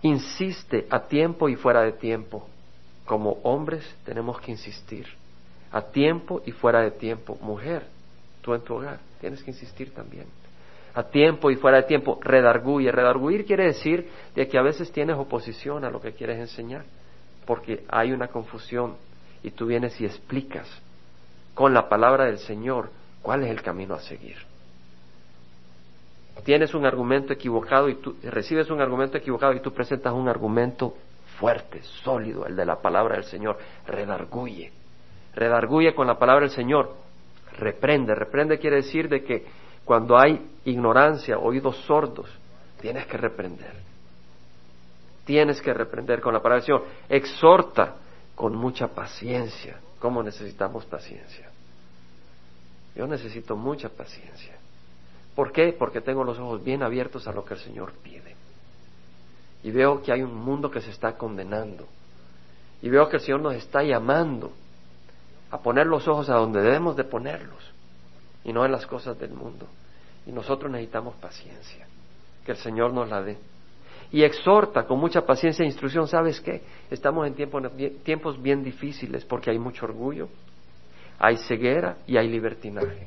Insiste 0.00 0.86
a 0.88 1.00
tiempo 1.00 1.50
y 1.50 1.56
fuera 1.56 1.82
de 1.82 1.92
tiempo. 1.92 2.48
Como 3.04 3.32
hombres 3.42 3.84
tenemos 4.06 4.40
que 4.40 4.52
insistir. 4.52 5.23
A 5.74 5.82
tiempo 5.82 6.40
y 6.46 6.52
fuera 6.52 6.80
de 6.80 6.92
tiempo. 6.92 7.36
Mujer, 7.40 7.84
tú 8.40 8.54
en 8.54 8.62
tu 8.62 8.74
hogar 8.74 9.00
tienes 9.20 9.42
que 9.42 9.50
insistir 9.50 9.92
también. 9.92 10.26
A 10.94 11.02
tiempo 11.02 11.50
y 11.50 11.56
fuera 11.56 11.78
de 11.78 11.82
tiempo. 11.84 12.18
Redarguye. 12.22 12.92
Redarguir 12.92 13.44
quiere 13.44 13.66
decir 13.66 14.08
de 14.34 14.48
que 14.48 14.56
a 14.56 14.62
veces 14.62 14.92
tienes 14.92 15.16
oposición 15.16 15.84
a 15.84 15.90
lo 15.90 16.00
que 16.00 16.12
quieres 16.12 16.38
enseñar. 16.38 16.84
Porque 17.44 17.84
hay 17.88 18.12
una 18.12 18.28
confusión. 18.28 18.94
Y 19.42 19.50
tú 19.50 19.66
vienes 19.66 20.00
y 20.00 20.06
explicas 20.06 20.68
con 21.54 21.74
la 21.74 21.88
palabra 21.88 22.24
del 22.24 22.38
Señor 22.38 22.90
¿Cuál 23.24 23.42
es 23.42 23.50
el 23.50 23.62
camino 23.62 23.94
a 23.94 24.00
seguir? 24.00 24.36
Tienes 26.44 26.74
un 26.74 26.84
argumento 26.84 27.32
equivocado 27.32 27.88
y 27.88 27.94
tú 27.94 28.16
recibes 28.22 28.68
un 28.68 28.82
argumento 28.82 29.16
equivocado 29.16 29.54
y 29.54 29.60
tú 29.60 29.72
presentas 29.72 30.12
un 30.12 30.28
argumento 30.28 30.94
fuerte, 31.38 31.82
sólido, 31.82 32.44
el 32.44 32.54
de 32.54 32.66
la 32.66 32.82
palabra 32.82 33.14
del 33.14 33.24
Señor. 33.24 33.58
Redarguye. 33.86 34.72
Redarguye 35.34 35.94
con 35.94 36.06
la 36.06 36.18
palabra 36.18 36.46
del 36.46 36.54
Señor. 36.54 36.94
Reprende. 37.58 38.14
Reprende 38.14 38.58
quiere 38.58 38.76
decir 38.76 39.08
de 39.08 39.22
que 39.24 39.44
cuando 39.84 40.18
hay 40.18 40.40
ignorancia, 40.64 41.38
oídos 41.38 41.76
sordos, 41.84 42.28
tienes 42.80 43.06
que 43.06 43.16
reprender. 43.16 43.74
Tienes 45.24 45.60
que 45.60 45.72
reprender 45.72 46.20
con 46.20 46.34
la 46.34 46.40
palabra 46.40 46.64
del 46.64 46.66
Señor. 46.66 46.84
Exhorta 47.08 47.96
con 48.34 48.54
mucha 48.54 48.88
paciencia. 48.88 49.78
¿Cómo 49.98 50.22
necesitamos 50.22 50.84
paciencia? 50.84 51.50
Yo 52.94 53.06
necesito 53.06 53.56
mucha 53.56 53.88
paciencia. 53.88 54.54
¿Por 55.34 55.50
qué? 55.50 55.74
Porque 55.76 56.00
tengo 56.00 56.22
los 56.22 56.38
ojos 56.38 56.62
bien 56.62 56.82
abiertos 56.82 57.26
a 57.26 57.32
lo 57.32 57.44
que 57.44 57.54
el 57.54 57.60
Señor 57.60 57.92
pide. 58.02 58.36
Y 59.62 59.70
veo 59.70 60.02
que 60.02 60.12
hay 60.12 60.22
un 60.22 60.34
mundo 60.34 60.70
que 60.70 60.80
se 60.80 60.90
está 60.90 61.16
condenando. 61.16 61.88
Y 62.82 62.88
veo 62.88 63.08
que 63.08 63.16
el 63.16 63.22
Señor 63.22 63.40
nos 63.40 63.54
está 63.54 63.82
llamando 63.82 64.52
a 65.54 65.58
poner 65.58 65.86
los 65.86 66.08
ojos 66.08 66.28
a 66.30 66.34
donde 66.34 66.60
debemos 66.60 66.96
de 66.96 67.04
ponerlos 67.04 67.62
y 68.42 68.52
no 68.52 68.64
en 68.64 68.72
las 68.72 68.84
cosas 68.88 69.16
del 69.20 69.30
mundo. 69.30 69.68
Y 70.26 70.32
nosotros 70.32 70.68
necesitamos 70.68 71.14
paciencia, 71.14 71.86
que 72.44 72.50
el 72.50 72.58
Señor 72.58 72.92
nos 72.92 73.08
la 73.08 73.22
dé. 73.22 73.38
Y 74.10 74.24
exhorta 74.24 74.84
con 74.84 74.98
mucha 74.98 75.24
paciencia 75.24 75.62
e 75.62 75.66
instrucción, 75.66 76.08
¿sabes 76.08 76.40
qué? 76.40 76.60
Estamos 76.90 77.28
en 77.28 77.34
tiempos 78.02 78.42
bien 78.42 78.64
difíciles 78.64 79.24
porque 79.24 79.50
hay 79.50 79.60
mucho 79.60 79.86
orgullo, 79.86 80.28
hay 81.20 81.36
ceguera 81.36 81.98
y 82.04 82.16
hay 82.16 82.26
libertinaje. 82.28 83.06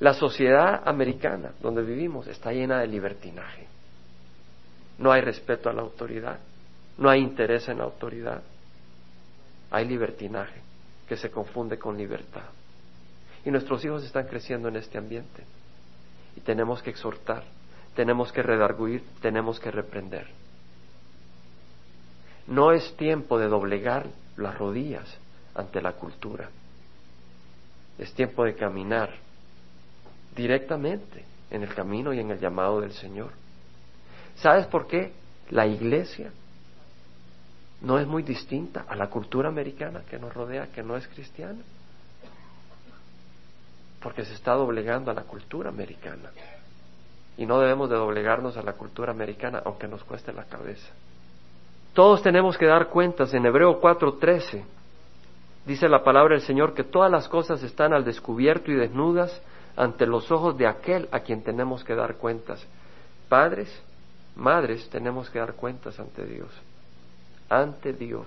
La 0.00 0.12
sociedad 0.12 0.82
americana 0.84 1.52
donde 1.62 1.82
vivimos 1.82 2.26
está 2.26 2.50
llena 2.50 2.80
de 2.80 2.88
libertinaje. 2.88 3.68
No 4.98 5.12
hay 5.12 5.20
respeto 5.20 5.70
a 5.70 5.72
la 5.72 5.82
autoridad, 5.82 6.40
no 6.98 7.08
hay 7.08 7.20
interés 7.20 7.68
en 7.68 7.78
la 7.78 7.84
autoridad, 7.84 8.42
hay 9.70 9.86
libertinaje 9.86 10.69
que 11.10 11.16
se 11.16 11.28
confunde 11.28 11.76
con 11.76 11.98
libertad. 11.98 12.44
Y 13.44 13.50
nuestros 13.50 13.84
hijos 13.84 14.04
están 14.04 14.28
creciendo 14.28 14.68
en 14.68 14.76
este 14.76 14.96
ambiente. 14.96 15.42
Y 16.36 16.40
tenemos 16.40 16.84
que 16.84 16.90
exhortar, 16.90 17.42
tenemos 17.96 18.30
que 18.30 18.44
redarguir, 18.44 19.02
tenemos 19.20 19.58
que 19.58 19.72
reprender. 19.72 20.28
No 22.46 22.70
es 22.70 22.96
tiempo 22.96 23.40
de 23.40 23.48
doblegar 23.48 24.06
las 24.36 24.56
rodillas 24.56 25.18
ante 25.56 25.82
la 25.82 25.94
cultura. 25.94 26.48
Es 27.98 28.14
tiempo 28.14 28.44
de 28.44 28.54
caminar 28.54 29.10
directamente 30.36 31.24
en 31.50 31.64
el 31.64 31.74
camino 31.74 32.12
y 32.12 32.20
en 32.20 32.30
el 32.30 32.38
llamado 32.38 32.82
del 32.82 32.92
Señor. 32.92 33.32
¿Sabes 34.36 34.66
por 34.66 34.86
qué 34.86 35.10
la 35.48 35.66
iglesia 35.66 36.30
no 37.82 37.98
es 37.98 38.06
muy 38.06 38.22
distinta 38.22 38.84
a 38.88 38.94
la 38.94 39.08
cultura 39.08 39.48
americana 39.48 40.02
que 40.08 40.18
nos 40.18 40.32
rodea, 40.34 40.68
que 40.68 40.82
no 40.82 40.96
es 40.96 41.06
cristiana? 41.08 41.60
Porque 44.02 44.24
se 44.24 44.34
está 44.34 44.52
doblegando 44.52 45.10
a 45.10 45.14
la 45.14 45.22
cultura 45.22 45.70
americana. 45.70 46.30
Y 47.36 47.46
no 47.46 47.58
debemos 47.58 47.88
de 47.88 47.96
doblegarnos 47.96 48.56
a 48.56 48.62
la 48.62 48.74
cultura 48.74 49.12
americana, 49.12 49.62
aunque 49.64 49.88
nos 49.88 50.04
cueste 50.04 50.32
la 50.32 50.44
cabeza. 50.44 50.88
Todos 51.94 52.22
tenemos 52.22 52.56
que 52.56 52.66
dar 52.66 52.88
cuentas 52.88 53.32
en 53.34 53.46
Hebreo 53.46 53.80
4:13 53.80 54.64
Dice 55.66 55.88
la 55.88 56.02
palabra 56.02 56.34
del 56.34 56.44
Señor 56.44 56.74
que 56.74 56.84
todas 56.84 57.10
las 57.10 57.28
cosas 57.28 57.62
están 57.62 57.92
al 57.92 58.04
descubierto 58.04 58.70
y 58.70 58.74
desnudas 58.74 59.40
ante 59.76 60.06
los 60.06 60.30
ojos 60.30 60.56
de 60.56 60.66
aquel 60.66 61.08
a 61.12 61.20
quien 61.20 61.42
tenemos 61.42 61.84
que 61.84 61.94
dar 61.94 62.16
cuentas. 62.16 62.66
Padres, 63.28 63.68
madres, 64.36 64.88
tenemos 64.90 65.28
que 65.30 65.38
dar 65.38 65.54
cuentas 65.54 66.00
ante 66.00 66.24
Dios. 66.24 66.48
Ante 67.50 67.92
Dios, 67.92 68.26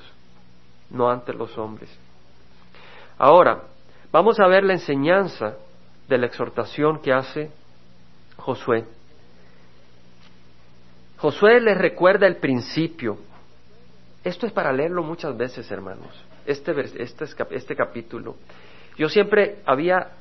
no 0.92 1.10
ante 1.10 1.34
los 1.34 1.58
hombres. 1.58 1.90
Ahora, 3.18 3.64
vamos 4.12 4.40
a 4.40 4.48
ver 4.48 4.64
la 4.64 4.74
enseñanza 4.74 5.56
de 6.08 6.18
la 6.20 6.28
exhortación 6.28 7.00
que 7.00 7.12
hace 7.12 7.50
Josué. 8.38 8.86
Josué 11.18 11.60
les 11.62 11.78
recuerda 11.78 12.28
el 12.28 12.36
principio. 12.36 13.18
Esto 14.24 14.46
es 14.46 14.52
para 14.52 14.72
leerlo 14.72 15.02
muchas 15.02 15.36
veces, 15.36 15.72
hermanos 15.72 16.14
este, 16.46 17.02
este, 17.02 17.26
este 17.52 17.76
capítulo, 17.76 18.36
yo 18.98 19.10
siempre 19.10 19.58
había, 19.66 20.12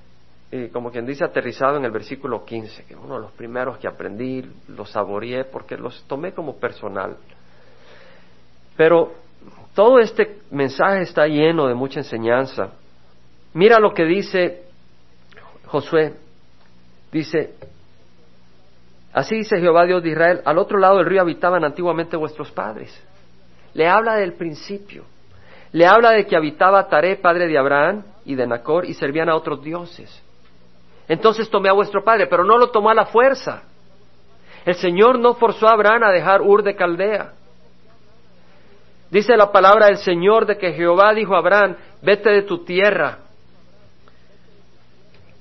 eh, 0.50 0.70
como 0.72 0.90
quien 0.90 1.06
dice, 1.06 1.24
aterrizado 1.24 1.76
en 1.76 1.84
el 1.84 1.90
versículo 1.90 2.44
15, 2.44 2.84
que 2.84 2.94
es 2.94 3.00
uno 3.00 3.16
de 3.16 3.22
los 3.22 3.32
primeros 3.32 3.78
que 3.78 3.88
aprendí, 3.88 4.44
los 4.68 4.90
saboreé 4.90 5.44
porque 5.44 5.76
los 5.76 6.04
tomé 6.04 6.32
como 6.32 6.56
personal. 6.56 7.16
Pero 8.76 9.12
todo 9.74 9.98
este 9.98 10.38
mensaje 10.50 11.02
está 11.02 11.26
lleno 11.26 11.66
de 11.66 11.74
mucha 11.74 12.00
enseñanza. 12.00 12.70
Mira 13.54 13.78
lo 13.78 13.92
que 13.92 14.04
dice 14.04 14.62
Josué. 15.66 16.14
Dice, 17.10 17.54
así 19.12 19.36
dice 19.36 19.58
Jehová 19.60 19.84
Dios 19.84 20.02
de 20.02 20.10
Israel, 20.10 20.40
al 20.44 20.58
otro 20.58 20.78
lado 20.78 20.96
del 20.96 21.06
río 21.06 21.20
habitaban 21.20 21.64
antiguamente 21.64 22.16
vuestros 22.16 22.50
padres. 22.50 22.98
Le 23.74 23.86
habla 23.86 24.16
del 24.16 24.34
principio. 24.34 25.04
Le 25.72 25.86
habla 25.86 26.10
de 26.10 26.26
que 26.26 26.36
habitaba 26.36 26.88
Taré, 26.88 27.16
padre 27.16 27.48
de 27.48 27.58
Abraham 27.58 28.04
y 28.24 28.34
de 28.34 28.46
Nacor, 28.46 28.84
y 28.84 28.94
servían 28.94 29.28
a 29.28 29.36
otros 29.36 29.62
dioses. 29.62 30.22
Entonces 31.08 31.48
tomé 31.50 31.68
a 31.68 31.72
vuestro 31.72 32.04
padre, 32.04 32.26
pero 32.26 32.44
no 32.44 32.58
lo 32.58 32.70
tomó 32.70 32.90
a 32.90 32.94
la 32.94 33.06
fuerza. 33.06 33.62
El 34.64 34.74
Señor 34.74 35.18
no 35.18 35.34
forzó 35.34 35.66
a 35.66 35.72
Abraham 35.72 36.04
a 36.04 36.12
dejar 36.12 36.42
Ur 36.42 36.62
de 36.62 36.76
Caldea. 36.76 37.32
Dice 39.12 39.36
la 39.36 39.52
palabra 39.52 39.88
del 39.88 39.98
Señor 39.98 40.46
de 40.46 40.56
que 40.56 40.72
Jehová 40.72 41.12
dijo 41.12 41.34
a 41.34 41.40
Abraham, 41.40 41.76
vete 42.00 42.30
de 42.30 42.42
tu 42.44 42.64
tierra, 42.64 43.18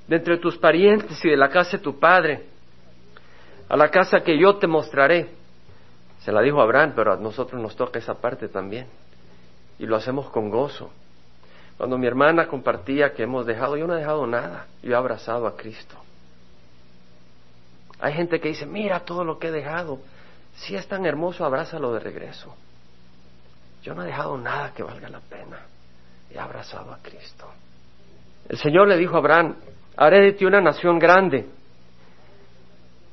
de 0.09 0.17
entre 0.17 0.39
tus 0.39 0.57
parientes 0.57 1.23
y 1.23 1.29
de 1.29 1.37
la 1.37 1.47
casa 1.47 1.77
de 1.77 1.83
tu 1.83 1.97
padre, 1.97 2.47
a 3.69 3.77
la 3.77 3.87
casa 3.87 4.19
que 4.19 4.37
yo 4.37 4.57
te 4.57 4.67
mostraré. 4.67 5.29
Se 6.19 6.33
la 6.33 6.41
dijo 6.41 6.59
a 6.59 6.63
Abraham, 6.63 6.91
pero 6.93 7.13
a 7.13 7.15
nosotros 7.15 7.61
nos 7.61 7.73
toca 7.77 7.97
esa 7.97 8.15
parte 8.15 8.49
también 8.49 8.87
y 9.79 9.85
lo 9.85 9.95
hacemos 9.95 10.29
con 10.31 10.49
gozo. 10.49 10.91
Cuando 11.77 11.97
mi 11.97 12.07
hermana 12.07 12.49
compartía 12.49 13.13
que 13.13 13.23
hemos 13.23 13.45
dejado, 13.45 13.77
yo 13.77 13.87
no 13.87 13.93
he 13.95 13.99
dejado 13.99 14.27
nada, 14.27 14.67
yo 14.83 14.91
he 14.91 14.95
abrazado 14.95 15.47
a 15.47 15.55
Cristo. 15.55 15.95
Hay 18.01 18.11
gente 18.11 18.41
que 18.41 18.49
dice, 18.49 18.65
mira 18.65 18.99
todo 19.05 19.23
lo 19.23 19.39
que 19.39 19.47
he 19.47 19.51
dejado. 19.51 19.99
si 20.55 20.75
es 20.75 20.85
tan 20.89 21.05
hermoso, 21.05 21.45
abrázalo 21.45 21.93
de 21.93 22.01
regreso. 22.01 22.53
Yo 23.81 23.93
no 23.93 24.03
he 24.03 24.07
dejado 24.07 24.37
nada 24.37 24.73
que 24.73 24.83
valga 24.83 25.09
la 25.09 25.19
pena. 25.19 25.59
He 26.29 26.39
abrazado 26.39 26.93
a 26.93 26.99
Cristo. 27.01 27.47
El 28.47 28.57
Señor 28.57 28.87
le 28.87 28.97
dijo 28.97 29.15
a 29.15 29.19
Abraham, 29.19 29.55
haré 29.97 30.21
de 30.21 30.33
ti 30.33 30.45
una 30.45 30.61
nación 30.61 30.99
grande 30.99 31.47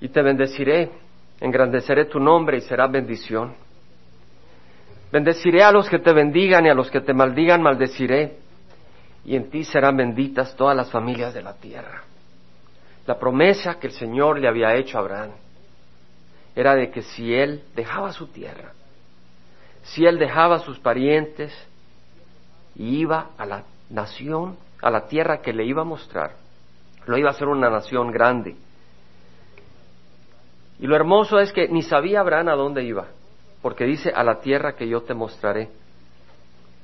y 0.01 0.09
te 0.09 0.23
bendeciré, 0.23 0.91
engrandeceré 1.41 2.07
tu 2.07 2.21
nombre 2.21 2.59
y 2.59 2.61
será 2.61 2.87
bendición. 2.87 3.55
Bendeciré 5.11 5.63
a 5.63 5.73
los 5.73 5.89
que 5.89 5.99
te 5.99 6.13
bendigan 6.13 6.67
y 6.67 6.71
a 6.71 6.75
los 6.75 6.91
que 6.91 7.01
te 7.01 7.15
maldigan 7.15 7.63
maldeciré, 7.63 8.37
y 9.25 9.37
en 9.37 9.51
ti 9.51 9.65
serán 9.65 9.97
benditas 9.97 10.55
todas 10.55 10.77
las 10.77 10.91
familias 10.91 11.35
de 11.35 11.43
la 11.43 11.55
tierra. 11.55 12.03
La 13.07 13.19
promesa 13.19 13.79
que 13.79 13.89
el 13.89 13.93
Señor 13.95 14.39
le 14.39 14.49
había 14.49 14.75
hecho 14.75 14.99
a 14.99 15.01
Abraham 15.01 15.31
era 16.55 16.75
de 16.75 16.91
que 16.91 17.03
si 17.03 17.33
él 17.33 17.63
dejaba 17.75 18.13
su 18.13 18.27
tierra, 18.29 18.73
si 19.89 20.05
él 20.05 20.19
dejaba 20.19 20.57
a 20.57 20.61
sus 20.61 20.79
parientes 20.79 21.53
y 22.75 23.01
iba 23.01 23.31
a 23.39 23.47
la 23.47 23.65
nación, 23.91 24.57
a 24.83 24.91
la 24.91 25.07
tierra 25.07 25.41
que 25.41 25.53
le 25.53 25.65
iba 25.65 25.83
a 25.83 25.87
mostrar, 25.87 26.33
lo 27.07 27.17
iba 27.17 27.29
a 27.29 27.33
hacer 27.33 27.49
una 27.49 27.71
nación 27.71 28.11
grande. 28.11 28.57
Y 30.79 30.87
lo 30.87 30.95
hermoso 30.95 31.39
es 31.39 31.53
que 31.53 31.69
ni 31.69 31.83
sabía 31.83 32.21
Abraham 32.21 32.49
a 32.49 32.55
dónde 32.55 32.85
iba, 32.85 33.07
porque 33.63 33.85
dice 33.85 34.13
a 34.15 34.23
la 34.23 34.41
tierra 34.41 34.75
que 34.77 34.87
yo 34.87 35.03
te 35.03 35.15
mostraré. 35.15 35.71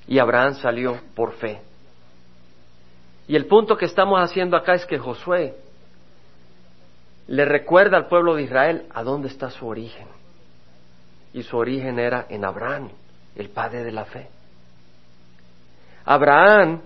Y 0.07 0.19
Abraham 0.19 0.55
salió 0.55 0.99
por 1.15 1.33
fe. 1.35 1.61
Y 3.29 3.37
el 3.37 3.47
punto 3.47 3.77
que 3.77 3.87
estamos 3.87 4.21
haciendo 4.21 4.57
acá 4.57 4.75
es 4.75 4.85
que 4.85 4.99
Josué 4.99 5.55
le 7.27 7.45
recuerda 7.45 7.97
al 7.97 8.09
pueblo 8.09 8.35
de 8.35 8.43
Israel 8.43 8.87
a 8.93 9.03
dónde 9.03 9.29
está 9.29 9.51
su 9.51 9.67
origen. 9.67 10.07
Y 11.35 11.43
su 11.43 11.59
origen 11.59 11.99
era 11.99 12.25
en 12.31 12.47
Abraham, 12.47 12.89
el 13.37 13.51
padre 13.51 13.85
de 13.85 13.93
la 13.93 14.07
fe. 14.07 14.29
Abraham 16.07 16.81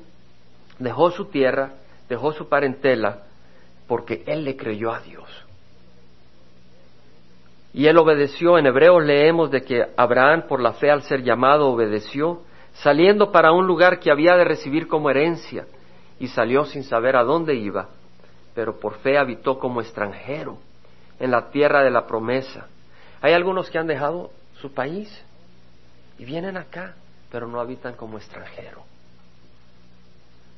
dejó 0.80 1.12
su 1.12 1.26
tierra, 1.26 1.74
dejó 2.08 2.32
su 2.32 2.48
parentela, 2.48 3.22
porque 3.86 4.24
él 4.26 4.42
le 4.42 4.56
creyó 4.56 4.92
a 4.92 5.00
Dios. 5.00 5.28
Y 7.72 7.86
él 7.86 7.96
obedeció. 7.98 8.58
En 8.58 8.66
Hebreos 8.66 9.04
leemos 9.04 9.52
de 9.52 9.62
que 9.62 9.86
Abraham, 9.96 10.46
por 10.48 10.60
la 10.60 10.72
fe 10.72 10.90
al 10.90 11.02
ser 11.02 11.22
llamado, 11.22 11.68
obedeció, 11.68 12.42
saliendo 12.72 13.30
para 13.30 13.52
un 13.52 13.68
lugar 13.68 14.00
que 14.00 14.10
había 14.10 14.34
de 14.34 14.44
recibir 14.44 14.88
como 14.88 15.10
herencia, 15.10 15.66
y 16.18 16.26
salió 16.26 16.64
sin 16.64 16.82
saber 16.82 17.14
a 17.14 17.22
dónde 17.22 17.54
iba 17.54 17.88
pero 18.58 18.80
por 18.80 18.94
fe 18.94 19.16
habitó 19.16 19.56
como 19.56 19.80
extranjero 19.80 20.58
en 21.20 21.30
la 21.30 21.48
tierra 21.52 21.84
de 21.84 21.92
la 21.92 22.08
promesa. 22.08 22.66
Hay 23.20 23.32
algunos 23.32 23.70
que 23.70 23.78
han 23.78 23.86
dejado 23.86 24.30
su 24.60 24.72
país 24.72 25.08
y 26.18 26.24
vienen 26.24 26.56
acá, 26.56 26.94
pero 27.30 27.46
no 27.46 27.60
habitan 27.60 27.94
como 27.94 28.18
extranjero. 28.18 28.82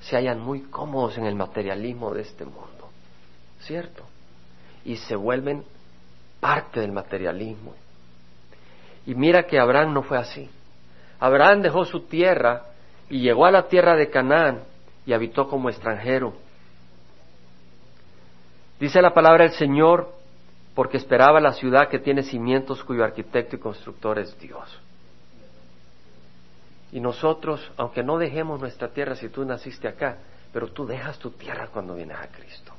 Se 0.00 0.17
hallan 0.17 0.40
muy 0.40 0.62
cómodos 0.62 1.19
en 1.19 1.26
el 1.26 1.35
materialismo 1.35 2.12
de 2.14 2.23
este 2.23 2.45
mundo, 2.45 2.90
¿cierto? 3.61 4.05
Y 4.85 4.97
se 4.97 5.17
vuelven 5.17 5.64
parte 6.40 6.81
del 6.81 6.93
materialismo. 6.93 7.75
Y 9.07 9.14
mira 9.14 9.47
que 9.47 9.59
Abraham 9.59 9.93
no 9.93 10.02
fue 10.02 10.19
así. 10.19 10.49
Abraham 11.19 11.62
dejó 11.62 11.85
su 11.85 12.00
tierra 12.02 12.64
y 13.09 13.21
llegó 13.21 13.45
a 13.45 13.50
la 13.50 13.69
tierra 13.69 13.95
de 13.97 14.09
Canaán 14.09 14.62
y 15.05 15.12
habitó 15.12 15.49
como 15.49 15.69
extranjero 15.69 16.35
Dice 18.81 19.02
la 19.02 19.12
palabra 19.12 19.45
del 19.45 19.52
Señor, 19.52 20.11
porque 20.75 20.97
esperaba 20.97 21.41
la 21.41 21.53
ciudad 21.53 21.89
que 21.89 21.99
tiene 21.99 22.23
cimientos 22.23 22.83
cuyo 22.85 23.05
arquitecto 23.05 23.57
y 23.57 23.59
constructor 23.59 24.19
es 24.19 24.39
Dios. 24.39 24.81
Y 26.93 27.00
nosotros, 27.00 27.71
aunque 27.77 28.03
no 28.03 28.19
dejemos 28.19 28.61
nuestra 28.61 28.89
tierra 28.89 29.15
si 29.15 29.29
tú 29.29 29.45
naciste 29.45 29.89
acá, 29.89 30.19
pero 30.53 30.69
tú 30.69 30.87
dejas 30.87 31.19
tu 31.19 31.31
tierra 31.31 31.69
cuando 31.69 31.95
vienes 31.95 32.19
a 32.19 32.28
Cristo. 32.28 32.73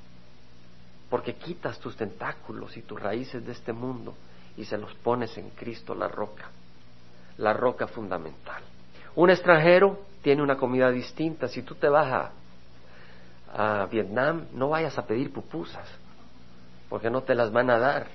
Porque 1.09 1.35
quitas 1.35 1.79
tus 1.79 1.95
tentáculos 1.95 2.75
y 2.77 2.81
tus 2.81 2.99
raíces 2.99 3.45
de 3.45 3.51
este 3.51 3.73
mundo 3.73 4.15
y 4.57 4.65
se 4.65 4.77
los 4.77 4.93
pones 4.95 5.37
en 5.37 5.49
Cristo 5.51 5.95
la 5.95 6.07
roca, 6.07 6.49
la 7.37 7.53
roca 7.53 7.87
fundamental. 7.87 8.63
Un 9.15 9.29
extranjero 9.29 9.99
tiene 10.21 10.41
una 10.41 10.57
comida 10.57 10.89
distinta. 10.89 11.47
Si 11.47 11.63
tú 11.63 11.75
te 11.75 11.89
vas 11.89 12.11
a 12.11 12.31
a 13.53 13.85
Vietnam, 13.85 14.45
no 14.53 14.69
vayas 14.69 14.97
a 14.97 15.05
pedir 15.05 15.31
pupusas, 15.33 15.87
porque 16.91 17.09
no 17.09 17.23
te 17.23 17.35
las 17.35 17.53
van 17.53 17.69
a 17.69 17.79
dar. 17.79 18.07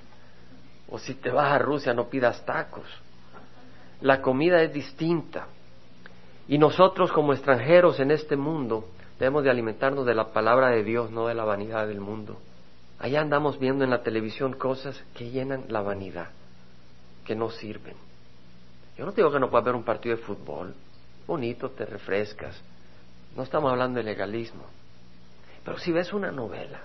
O 0.91 0.99
si 0.99 1.15
te 1.15 1.31
vas 1.31 1.51
a 1.51 1.59
Rusia, 1.59 1.95
no 1.95 2.11
pidas 2.11 2.45
tacos. 2.45 2.85
La 4.03 4.21
comida 4.21 4.61
es 4.62 4.71
distinta. 4.71 5.47
Y 6.47 6.59
nosotros 6.59 7.11
como 7.11 7.33
extranjeros 7.33 7.99
en 8.01 8.11
este 8.11 8.37
mundo 8.37 8.87
debemos 9.19 9.45
de 9.45 9.51
alimentarnos 9.51 10.05
de 10.05 10.15
la 10.15 10.31
palabra 10.31 10.69
de 10.69 10.85
Dios, 10.85 11.11
no 11.11 11.27
de 11.27 11.33
la 11.33 11.47
vanidad 11.47 11.87
del 11.87 12.01
mundo. 12.03 12.39
Allá 12.99 13.23
andamos 13.23 13.59
viendo 13.59 13.83
en 13.83 13.89
la 13.89 14.03
televisión 14.03 14.53
cosas 14.53 15.03
que 15.15 15.31
llenan 15.31 15.65
la 15.69 15.81
vanidad, 15.81 16.29
que 17.25 17.35
no 17.35 17.49
sirven. 17.49 17.97
Yo 18.99 19.07
no 19.07 19.12
digo 19.12 19.33
que 19.33 19.41
no 19.41 19.49
puedas 19.49 19.65
ver 19.65 19.75
un 19.75 19.85
partido 19.85 20.17
de 20.17 20.23
fútbol, 20.23 20.75
bonito, 21.27 21.71
te 21.71 21.87
refrescas. 21.87 22.62
No 23.35 23.43
estamos 23.43 23.73
hablando 23.73 24.01
de 24.01 24.05
legalismo. 24.05 24.65
Pero 25.65 25.79
si 25.79 25.93
ves 25.93 26.12
una 26.12 26.31
novela 26.31 26.83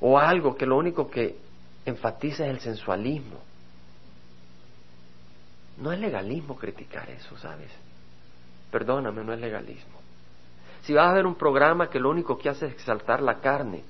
o 0.00 0.18
algo 0.18 0.56
que 0.56 0.66
lo 0.66 0.76
único 0.76 1.10
que 1.10 1.36
enfatiza 1.84 2.44
es 2.46 2.50
el 2.50 2.60
sensualismo, 2.60 3.40
no 5.78 5.92
es 5.92 6.00
legalismo 6.00 6.56
criticar 6.56 7.08
eso, 7.10 7.36
¿sabes? 7.38 7.70
Perdóname, 8.70 9.22
no 9.24 9.32
es 9.32 9.40
legalismo. 9.40 10.00
Si 10.82 10.92
vas 10.92 11.08
a 11.08 11.14
ver 11.14 11.26
un 11.26 11.34
programa 11.34 11.90
que 11.90 11.98
lo 11.98 12.10
único 12.10 12.38
que 12.38 12.48
hace 12.48 12.66
es 12.66 12.72
exaltar 12.72 13.20
la 13.20 13.40
carne, 13.40 13.82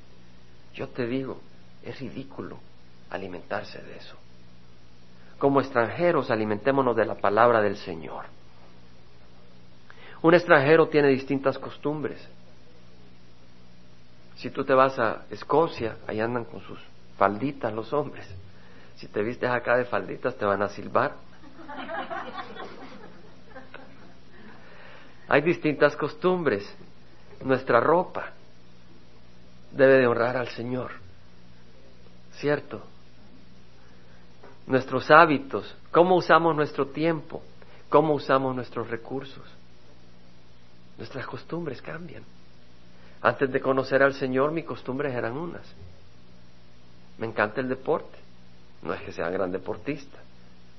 yo 0.75 0.89
te 0.89 1.07
digo, 1.07 1.41
es 1.83 2.01
ridículo 2.01 2.59
alimentarse 3.11 3.81
de 3.83 3.97
eso. 3.97 4.17
Como 5.39 5.61
extranjeros, 5.61 6.31
alimentémonos 6.31 6.97
de 6.97 7.05
la 7.05 7.15
palabra 7.15 7.61
del 7.61 7.77
Señor. 7.77 8.25
Un 10.23 10.35
extranjero 10.35 10.89
tiene 10.89 11.09
distintas 11.09 11.59
costumbres. 11.59 12.27
Si 14.37 14.51
tú 14.51 14.65
te 14.65 14.75
vas 14.75 14.99
a 14.99 15.25
Escocia, 15.31 15.97
ahí 16.07 16.21
andan 16.21 16.45
con 16.45 16.61
sus 16.61 16.79
falditas 17.17 17.73
los 17.73 17.93
hombres. 17.93 18.27
Si 18.97 19.09
te 19.09 19.23
vistes 19.23 19.51
acá 19.51 19.77
de 19.77 19.85
falditas, 19.85 20.37
te 20.37 20.45
van 20.45 20.63
a 20.63 20.69
silbar. 20.69 21.15
Hay 25.29 25.41
distintas 25.43 25.97
costumbres. 25.97 26.65
Nuestra 27.43 27.81
ropa 27.81 28.33
debe 29.73 29.99
de 29.99 30.07
honrar 30.07 30.37
al 30.37 30.49
Señor. 30.49 30.93
¿Cierto? 32.33 32.83
Nuestros 34.67 35.11
hábitos, 35.11 35.77
cómo 35.91 36.17
usamos 36.17 36.55
nuestro 36.55 36.89
tiempo, 36.89 37.43
cómo 37.89 38.15
usamos 38.15 38.55
nuestros 38.55 38.89
recursos. 38.89 39.45
Nuestras 40.99 41.27
costumbres 41.27 41.81
cambian. 41.81 42.25
Antes 43.23 43.51
de 43.51 43.61
conocer 43.61 44.03
al 44.03 44.15
Señor, 44.15 44.53
mis 44.53 44.65
costumbres 44.65 45.15
eran 45.15 45.37
unas. 45.37 45.67
Me 47.19 47.27
encanta 47.27 47.61
el 47.61 47.69
deporte. 47.69 48.19
No 48.83 48.93
es 48.93 49.01
que 49.01 49.13
sea 49.13 49.31
gran 49.31 49.51
deportista, 49.51 50.19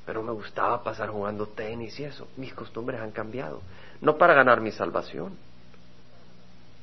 pero 0.05 0.21
me 0.21 0.31
gustaba 0.31 0.83
pasar 0.83 1.09
jugando 1.09 1.47
tenis 1.47 1.99
y 1.99 2.03
eso. 2.03 2.27
Mis 2.37 2.53
costumbres 2.53 3.01
han 3.01 3.11
cambiado. 3.11 3.61
No 4.01 4.17
para 4.17 4.33
ganar 4.33 4.61
mi 4.61 4.71
salvación, 4.71 5.35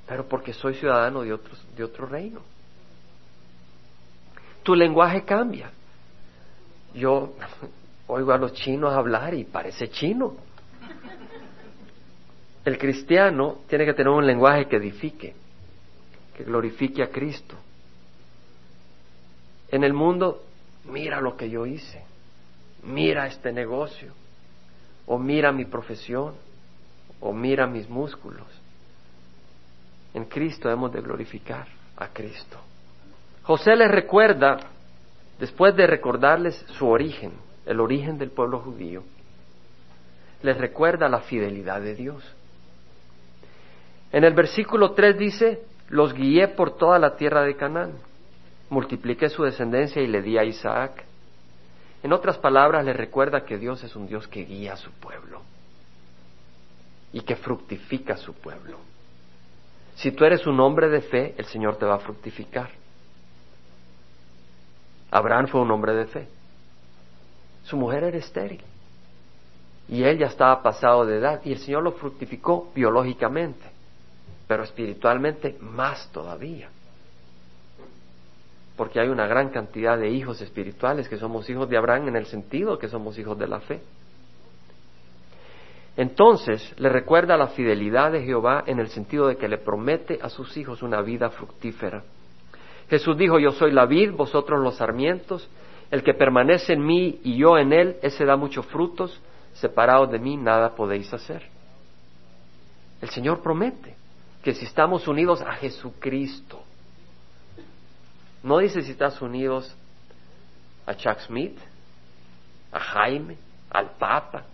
pero 0.07 0.27
porque 0.27 0.53
soy 0.53 0.75
ciudadano 0.75 1.23
de, 1.23 1.39
de 1.77 1.85
otro 1.85 2.07
reino. 2.07 2.41
Tu 4.63 4.75
lenguaje 4.75 5.25
cambia. 5.25 5.71
Yo 6.95 7.35
oigo 8.09 8.33
a 8.33 8.39
los 8.39 8.53
chinos 8.55 8.93
hablar 8.93 9.35
y 9.35 9.45
parece 9.45 9.89
chino. 9.89 10.37
El 12.65 12.79
cristiano 12.79 13.59
tiene 13.69 13.85
que 13.85 13.95
tener 13.95 14.11
un 14.11 14.27
lenguaje 14.27 14.67
que 14.67 14.77
edifique 14.77 15.44
que 16.35 16.45
glorifique 16.45 17.03
a 17.03 17.09
Cristo. 17.09 17.57
En 19.69 19.85
el 19.85 19.93
mundo, 19.93 20.45
mira 20.85 21.21
lo 21.21 21.37
que 21.37 21.49
yo 21.49 21.67
hice, 21.67 22.03
mira 22.83 23.27
este 23.27 23.53
negocio, 23.53 24.13
o 25.07 25.19
mira 25.19 25.53
mi 25.53 25.65
profesión, 25.65 26.35
o 27.21 27.33
mira 27.33 27.67
mis 27.67 27.89
músculos. 27.89 28.47
En 30.13 30.27
Cristo 30.27 30.71
hemos 30.71 30.93
de 30.93 31.01
glorificar 31.01 31.67
a 31.97 32.09
Cristo. 32.09 32.59
José 33.43 33.77
les 33.77 33.91
recuerda, 33.91 34.59
después 35.39 35.75
de 35.77 35.87
recordarles 35.87 36.55
su 36.79 36.87
origen, 36.87 37.33
el 37.67 37.81
origen 37.81 38.19
del 38.19 38.31
pueblo 38.31 38.61
judío, 38.61 39.03
les 40.43 40.57
recuerda 40.59 41.09
la 41.09 41.21
fidelidad 41.21 41.81
de 41.81 41.95
Dios. 41.95 42.23
En 44.13 44.25
el 44.25 44.35
versículo 44.35 44.93
3 44.93 45.19
dice, 45.19 45.63
los 45.89 46.13
guié 46.15 46.49
por 46.49 46.77
toda 46.77 46.99
la 46.99 47.17
tierra 47.17 47.43
de 47.43 47.57
Canaán, 47.57 47.93
multipliqué 48.71 49.29
su 49.29 49.43
descendencia 49.43 50.03
y 50.03 50.07
le 50.07 50.23
di 50.23 50.39
a 50.39 50.45
Isaac. 50.45 51.05
En 52.03 52.13
otras 52.13 52.39
palabras, 52.39 52.85
le 52.85 52.93
recuerda 52.93 53.45
que 53.45 53.59
Dios 53.59 53.83
es 53.85 53.97
un 53.97 54.07
Dios 54.07 54.29
que 54.29 54.45
guía 54.45 54.75
a 54.75 54.77
su 54.77 54.91
pueblo 54.93 55.43
y 57.13 57.21
que 57.21 57.37
fructifica 57.37 58.15
a 58.15 58.19
su 58.19 58.35
pueblo. 58.35 58.79
Si 59.95 60.11
tú 60.11 60.25
eres 60.25 60.47
un 60.47 60.59
hombre 60.61 60.89
de 60.89 61.01
fe, 61.01 61.35
el 61.39 61.45
Señor 61.47 61.77
te 61.77 61.87
va 61.87 61.95
a 61.95 62.01
fructificar. 62.01 62.71
Abraham 65.11 65.47
fue 65.47 65.61
un 65.61 65.71
hombre 65.71 65.95
de 65.95 66.07
fe. 66.07 66.29
Su 67.63 67.77
mujer 67.77 68.03
era 68.03 68.19
estéril. 68.19 68.63
Y 69.89 70.03
él 70.03 70.19
ya 70.19 70.27
estaba 70.27 70.63
pasado 70.63 71.07
de 71.07 71.19
edad 71.19 71.41
y 71.45 71.53
el 71.53 71.59
Señor 71.59 71.83
lo 71.83 71.93
fructificó 71.93 72.73
biológicamente, 72.75 73.65
pero 74.47 74.65
espiritualmente 74.65 75.57
más 75.61 76.11
todavía. 76.13 76.69
Porque 78.77 79.01
hay 79.01 79.09
una 79.09 79.27
gran 79.27 79.51
cantidad 79.51 79.99
de 79.99 80.11
hijos 80.11 80.41
espirituales 80.41 81.09
que 81.09 81.17
somos 81.17 81.49
hijos 81.49 81.69
de 81.69 81.77
Abraham 81.77 82.09
en 82.09 82.17
el 82.17 82.27
sentido 82.27 82.79
que 82.79 82.89
somos 82.89 83.19
hijos 83.19 83.39
de 83.39 83.47
la 83.47 83.61
fe. 83.61 83.81
Entonces 85.97 86.75
le 86.79 86.89
recuerda 86.89 87.37
la 87.37 87.49
fidelidad 87.49 88.11
de 88.11 88.25
Jehová 88.25 88.65
en 88.67 88.81
el 88.81 88.89
sentido 88.89 89.29
de 89.29 89.37
que 89.37 89.49
le 89.49 89.59
promete 89.59 90.19
a 90.21 90.29
sus 90.29 90.57
hijos 90.57 90.83
una 90.83 91.01
vida 91.03 91.31
fructífera. 91.31 92.03
Jesús 92.91 93.17
dijo, 93.17 93.39
yo 93.39 93.53
soy 93.53 93.71
la 93.71 93.87
vid, 93.87 94.13
vosotros 94.13 94.61
los 94.61 94.77
sarmientos, 94.77 95.49
el 95.91 96.03
que 96.03 96.13
permanece 96.13 96.73
en 96.73 96.85
mí 96.85 97.21
y 97.23 97.37
yo 97.37 97.57
en 97.57 97.73
él, 97.73 97.97
ese 98.03 98.25
da 98.25 98.37
muchos 98.37 98.67
frutos, 98.67 99.21
separados 99.53 100.11
de 100.11 100.19
mí 100.19 100.37
nada 100.37 100.75
podéis 100.75 101.15
hacer. 101.15 101.45
El 103.01 103.11
Señor 103.11 103.41
promete 103.41 103.95
que 104.45 104.53
si 104.53 104.67
estamos 104.67 105.09
unidos 105.09 105.41
a 105.41 105.55
Jesucristo, 105.55 106.63
no 108.43 108.59
dice 108.59 108.83
si 108.83 108.91
estás 108.91 109.23
unidos 109.23 109.75
a 110.85 110.95
Chuck 110.95 111.19
Smith, 111.21 111.59
a 112.71 112.79
Jaime, 112.79 113.39
al 113.71 113.93
Papa, 113.93 114.45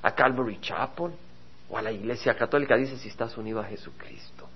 a 0.00 0.14
Calvary 0.14 0.60
Chapel 0.60 1.10
o 1.68 1.76
a 1.76 1.82
la 1.82 1.90
Iglesia 1.90 2.36
Católica, 2.36 2.76
dice 2.76 2.96
si 2.96 3.08
estás 3.08 3.36
unido 3.36 3.58
a 3.58 3.64
Jesucristo. 3.64 4.48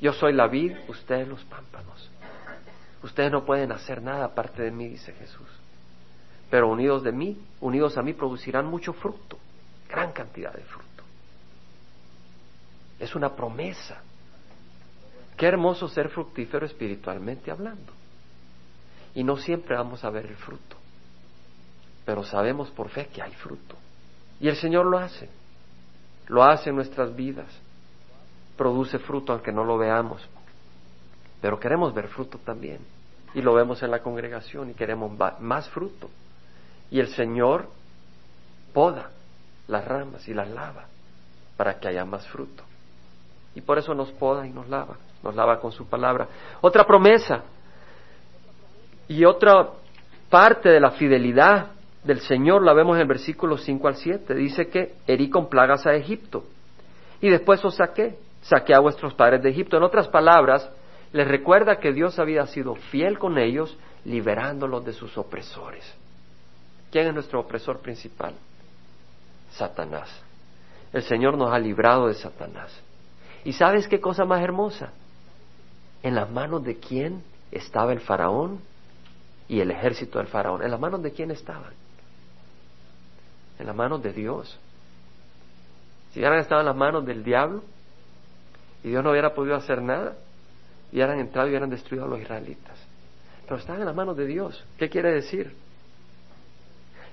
Yo 0.00 0.14
soy 0.14 0.32
la 0.32 0.46
vid, 0.46 0.72
ustedes 0.88 1.28
los 1.28 1.44
pámpanos. 1.44 2.10
Ustedes 3.02 3.30
no 3.30 3.44
pueden 3.44 3.72
hacer 3.72 4.00
nada 4.00 4.24
aparte 4.24 4.62
de 4.62 4.70
mí, 4.70 4.88
dice 4.88 5.12
Jesús. 5.12 5.48
Pero 6.48 6.70
unidos 6.70 7.02
de 7.02 7.12
mí, 7.12 7.38
unidos 7.60 7.98
a 7.98 8.02
mí, 8.02 8.14
producirán 8.14 8.64
mucho 8.64 8.94
fruto, 8.94 9.38
gran 9.86 10.12
cantidad 10.12 10.54
de 10.54 10.62
fruto. 10.62 10.85
Es 12.98 13.14
una 13.14 13.34
promesa. 13.34 14.02
Qué 15.36 15.46
hermoso 15.46 15.88
ser 15.88 16.08
fructífero 16.08 16.64
espiritualmente 16.64 17.50
hablando. 17.50 17.92
Y 19.14 19.22
no 19.24 19.36
siempre 19.36 19.76
vamos 19.76 20.04
a 20.04 20.10
ver 20.10 20.26
el 20.26 20.36
fruto, 20.36 20.76
pero 22.04 22.22
sabemos 22.22 22.70
por 22.70 22.90
fe 22.90 23.06
que 23.06 23.22
hay 23.22 23.32
fruto. 23.32 23.76
Y 24.40 24.48
el 24.48 24.56
Señor 24.56 24.86
lo 24.86 24.98
hace, 24.98 25.30
lo 26.26 26.42
hace 26.42 26.68
en 26.70 26.76
nuestras 26.76 27.16
vidas, 27.16 27.48
produce 28.56 28.98
fruto 28.98 29.32
aunque 29.32 29.52
no 29.52 29.64
lo 29.64 29.78
veamos, 29.78 30.26
pero 31.40 31.58
queremos 31.58 31.94
ver 31.94 32.08
fruto 32.08 32.38
también. 32.38 32.80
Y 33.34 33.42
lo 33.42 33.54
vemos 33.54 33.82
en 33.82 33.90
la 33.90 34.02
congregación 34.02 34.70
y 34.70 34.74
queremos 34.74 35.12
más 35.40 35.68
fruto. 35.70 36.10
Y 36.90 37.00
el 37.00 37.08
Señor 37.08 37.68
poda 38.72 39.10
las 39.68 39.84
ramas 39.84 40.26
y 40.28 40.34
las 40.34 40.48
lava 40.48 40.86
para 41.56 41.78
que 41.78 41.88
haya 41.88 42.04
más 42.04 42.26
fruto. 42.28 42.62
Y 43.56 43.62
por 43.62 43.78
eso 43.78 43.94
nos 43.94 44.12
poda 44.12 44.46
y 44.46 44.50
nos 44.50 44.68
lava, 44.68 44.98
nos 45.22 45.34
lava 45.34 45.58
con 45.58 45.72
su 45.72 45.86
palabra. 45.86 46.28
Otra 46.60 46.84
promesa 46.84 47.42
y 49.08 49.24
otra 49.24 49.70
parte 50.28 50.68
de 50.68 50.78
la 50.78 50.90
fidelidad 50.90 51.68
del 52.04 52.20
Señor 52.20 52.62
la 52.62 52.74
vemos 52.74 52.96
en 52.96 53.02
el 53.02 53.08
versículo 53.08 53.56
5 53.56 53.88
al 53.88 53.96
7. 53.96 54.34
Dice 54.34 54.68
que 54.68 54.94
herí 55.06 55.30
con 55.30 55.48
plagas 55.48 55.86
a 55.86 55.94
Egipto 55.94 56.44
y 57.22 57.30
después 57.30 57.64
os 57.64 57.76
saqué, 57.76 58.18
saqué 58.42 58.74
a 58.74 58.80
vuestros 58.80 59.14
padres 59.14 59.42
de 59.42 59.48
Egipto. 59.48 59.78
En 59.78 59.84
otras 59.84 60.06
palabras, 60.08 60.70
les 61.14 61.26
recuerda 61.26 61.76
que 61.76 61.94
Dios 61.94 62.18
había 62.18 62.44
sido 62.46 62.74
fiel 62.74 63.18
con 63.18 63.38
ellos, 63.38 63.74
liberándolos 64.04 64.84
de 64.84 64.92
sus 64.92 65.16
opresores. 65.16 65.96
¿Quién 66.92 67.06
es 67.06 67.14
nuestro 67.14 67.40
opresor 67.40 67.78
principal? 67.78 68.34
Satanás. 69.52 70.10
El 70.92 71.02
Señor 71.04 71.38
nos 71.38 71.50
ha 71.52 71.58
librado 71.58 72.08
de 72.08 72.14
Satanás. 72.14 72.82
¿Y 73.46 73.52
sabes 73.52 73.86
qué 73.86 74.00
cosa 74.00 74.24
más 74.24 74.42
hermosa? 74.42 74.90
En 76.02 76.16
las 76.16 76.28
manos 76.28 76.64
de 76.64 76.80
quién 76.80 77.22
estaba 77.52 77.92
el 77.92 78.00
faraón 78.00 78.58
y 79.46 79.60
el 79.60 79.70
ejército 79.70 80.18
del 80.18 80.26
faraón. 80.26 80.64
¿En 80.64 80.72
las 80.72 80.80
manos 80.80 81.00
de 81.00 81.12
quién 81.12 81.30
estaban? 81.30 81.72
En 83.60 83.66
las 83.66 83.76
manos 83.76 84.02
de 84.02 84.12
Dios. 84.12 84.58
Si 86.12 86.18
hubieran 86.18 86.40
estado 86.40 86.60
en 86.62 86.66
las 86.66 86.74
manos 86.74 87.06
del 87.06 87.22
diablo 87.22 87.62
y 88.82 88.88
Dios 88.88 89.04
no 89.04 89.12
hubiera 89.12 89.32
podido 89.32 89.54
hacer 89.54 89.80
nada, 89.80 90.16
hubieran 90.90 91.20
entrado 91.20 91.46
y 91.46 91.50
hubieran 91.50 91.70
destruido 91.70 92.04
a 92.04 92.08
los 92.08 92.20
israelitas. 92.20 92.76
Pero 93.44 93.58
estaban 93.58 93.80
en 93.80 93.86
las 93.86 93.94
manos 93.94 94.16
de 94.16 94.26
Dios. 94.26 94.64
¿Qué 94.76 94.88
quiere 94.88 95.12
decir? 95.12 95.54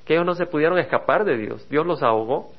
Que 0.03 0.15
ellos 0.15 0.25
no 0.25 0.33
se 0.33 0.47
pudieron 0.47 0.79
escapar 0.79 1.25
de 1.25 1.37
Dios. 1.37 1.69
Dios 1.69 1.85
los 1.85 2.01
ahogó. 2.01 2.51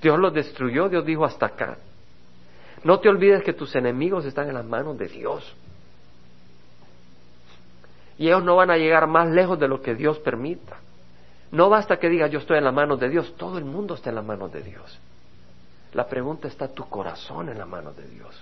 Dios 0.00 0.18
los 0.18 0.32
destruyó. 0.32 0.88
Dios 0.88 1.04
dijo 1.04 1.26
hasta 1.26 1.44
acá. 1.44 1.76
No 2.82 3.00
te 3.00 3.08
olvides 3.08 3.42
que 3.42 3.52
tus 3.52 3.74
enemigos 3.74 4.24
están 4.24 4.48
en 4.48 4.54
las 4.54 4.64
manos 4.64 4.96
de 4.98 5.08
Dios. 5.08 5.54
Y 8.16 8.26
ellos 8.26 8.42
no 8.42 8.56
van 8.56 8.70
a 8.70 8.76
llegar 8.76 9.06
más 9.06 9.28
lejos 9.30 9.58
de 9.58 9.68
lo 9.68 9.80
que 9.82 9.94
Dios 9.94 10.18
permita. 10.18 10.78
No 11.50 11.68
basta 11.68 11.98
que 11.98 12.08
digas 12.08 12.30
yo 12.30 12.38
estoy 12.38 12.58
en 12.58 12.64
las 12.64 12.74
manos 12.74 13.00
de 13.00 13.08
Dios, 13.08 13.34
todo 13.36 13.58
el 13.58 13.64
mundo 13.64 13.94
está 13.94 14.10
en 14.10 14.16
las 14.16 14.24
manos 14.24 14.52
de 14.52 14.62
Dios. 14.62 14.98
La 15.92 16.06
pregunta 16.06 16.46
está 16.46 16.68
tu 16.68 16.88
corazón 16.88 17.48
en 17.48 17.58
las 17.58 17.68
manos 17.68 17.96
de 17.96 18.06
Dios. 18.06 18.40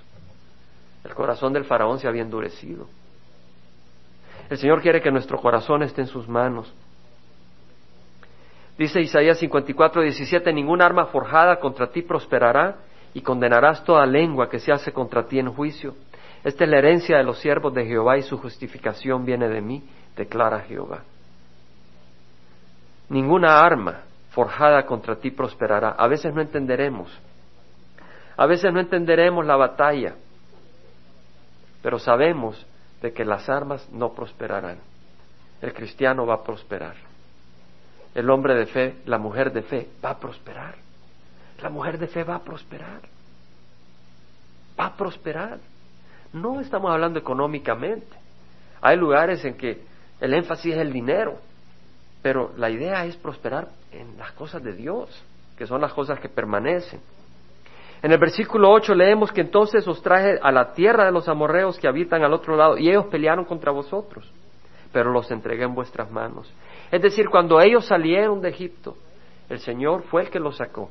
El 1.05 1.15
corazón 1.15 1.53
del 1.53 1.65
faraón 1.65 1.99
se 1.99 2.07
había 2.07 2.23
endurecido. 2.23 2.87
El 4.51 4.59
Señor 4.59 4.83
quiere 4.83 5.01
que 5.01 5.11
nuestro 5.11 5.39
corazón 5.41 5.83
esté 5.83 6.03
en 6.03 6.07
sus 6.07 6.29
manos. 6.29 6.73
Dice 8.77 9.01
Isaías 9.01 9.39
54, 9.39 10.03
17, 10.03 10.53
ningún 10.53 10.83
arma 10.83 11.07
forjada 11.07 11.59
contra 11.59 11.91
ti 11.91 12.03
prosperará 12.03 12.77
y 13.19 13.21
condenarás 13.21 13.83
toda 13.83 14.07
lengua 14.07 14.49
que 14.49 14.61
se 14.61 14.71
hace 14.71 14.93
contra 14.93 15.27
ti 15.27 15.41
en 15.41 15.53
juicio. 15.53 15.97
Esta 16.45 16.63
es 16.63 16.71
la 16.71 16.79
herencia 16.79 17.17
de 17.17 17.25
los 17.25 17.41
siervos 17.41 17.75
de 17.75 17.85
Jehová 17.85 18.17
y 18.17 18.23
su 18.23 18.39
justificación 18.39 19.25
viene 19.25 19.49
de 19.49 19.61
mí, 19.61 19.83
declara 20.17 20.61
Jehová. 20.61 21.03
Ninguna 23.09 23.59
arma 23.59 24.03
forjada 24.31 24.87
contra 24.87 25.17
ti 25.17 25.33
prosperará. 25.33 25.97
A 25.99 26.07
veces 26.07 26.33
no 26.33 26.41
entenderemos. 26.41 27.11
A 28.37 28.47
veces 28.47 28.73
no 28.73 28.79
entenderemos 28.79 29.45
la 29.45 29.57
batalla 29.57 30.15
pero 31.83 31.99
sabemos 31.99 32.67
de 33.01 33.13
que 33.13 33.25
las 33.25 33.49
armas 33.49 33.89
no 33.91 34.13
prosperarán. 34.13 34.79
El 35.63 35.73
cristiano 35.73 36.27
va 36.27 36.35
a 36.35 36.43
prosperar. 36.43 36.97
El 38.15 38.31
hombre 38.31 38.55
de 38.55 38.67
fe, 38.67 38.97
la 39.07 39.19
mujer 39.19 39.53
de 39.53 39.63
fe 39.63 39.89
va 40.05 40.11
a 40.11 40.19
prosperar. 40.19 40.75
La 41.63 41.71
mujer 41.71 41.99
de 41.99 42.07
fe 42.07 42.25
va 42.25 42.37
a 42.37 42.43
prosperar. 42.43 43.01
Va 44.79 44.87
a 44.87 44.97
prosperar. 44.97 45.59
No 46.33 46.61
estamos 46.61 46.91
hablando 46.91 47.19
económicamente. 47.19 48.17
Hay 48.81 48.97
lugares 48.97 49.45
en 49.45 49.55
que 49.55 49.83
el 50.21 50.35
énfasis 50.35 50.75
es 50.75 50.81
el 50.81 50.93
dinero, 50.93 51.39
pero 52.23 52.53
la 52.57 52.71
idea 52.71 53.05
es 53.07 53.17
prosperar 53.17 53.69
en 53.93 54.17
las 54.19 54.33
cosas 54.33 54.63
de 54.63 54.73
Dios, 54.73 55.23
que 55.57 55.67
son 55.67 55.81
las 55.81 55.93
cosas 55.93 56.21
que 56.21 56.29
permanecen. 56.29 57.01
En 58.03 58.13
el 58.13 58.19
versículo 58.19 58.71
8 58.71 58.95
leemos 58.95 59.33
que 59.33 59.41
entonces 59.41 59.87
os 59.89 60.01
traje 60.03 60.39
a 60.41 60.53
la 60.53 60.73
tierra 60.73 61.05
de 61.05 61.13
los 61.13 61.29
amorreos 61.29 61.79
que 61.79 61.89
habitan 61.89 62.23
al 62.23 62.33
otro 62.33 62.57
lado 62.57 62.79
y 62.79 62.89
ellos 62.89 63.07
pelearon 63.07 63.45
contra 63.45 63.73
vosotros, 63.73 64.31
pero 64.93 65.11
los 65.11 65.29
entregué 65.33 65.65
en 65.65 65.75
vuestras 65.75 66.09
manos. 66.11 66.53
Es 66.93 67.03
decir, 67.03 67.29
cuando 67.29 67.61
ellos 67.61 67.87
salieron 67.87 68.41
de 68.41 68.51
Egipto, 68.51 68.97
el 69.49 69.59
Señor 69.59 70.05
fue 70.05 70.23
el 70.23 70.31
que 70.31 70.39
los 70.39 70.57
sacó. 70.57 70.91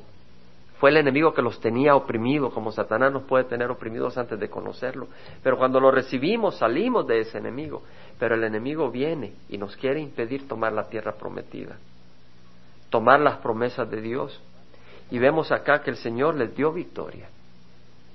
Fue 0.78 0.90
el 0.90 0.96
enemigo 0.96 1.34
que 1.34 1.42
los 1.42 1.60
tenía 1.60 1.96
oprimido, 1.96 2.50
como 2.50 2.70
Satanás 2.70 3.12
nos 3.12 3.24
puede 3.24 3.44
tener 3.44 3.68
oprimidos 3.68 4.16
antes 4.16 4.38
de 4.38 4.48
conocerlo. 4.48 5.08
Pero 5.42 5.58
cuando 5.58 5.80
lo 5.80 5.90
recibimos, 5.90 6.58
salimos 6.58 7.06
de 7.08 7.20
ese 7.20 7.38
enemigo. 7.38 7.82
Pero 8.18 8.36
el 8.36 8.44
enemigo 8.44 8.88
viene 8.88 9.32
y 9.48 9.58
nos 9.58 9.76
quiere 9.76 10.00
impedir 10.00 10.46
tomar 10.46 10.72
la 10.72 10.88
tierra 10.88 11.12
prometida, 11.12 11.76
tomar 12.90 13.18
las 13.20 13.38
promesas 13.38 13.90
de 13.90 14.00
Dios. 14.00 14.40
Y 15.10 15.18
vemos 15.18 15.50
acá 15.50 15.82
que 15.82 15.90
el 15.90 15.96
Señor 15.96 16.36
les 16.36 16.54
dio 16.54 16.72
victoria. 16.72 17.28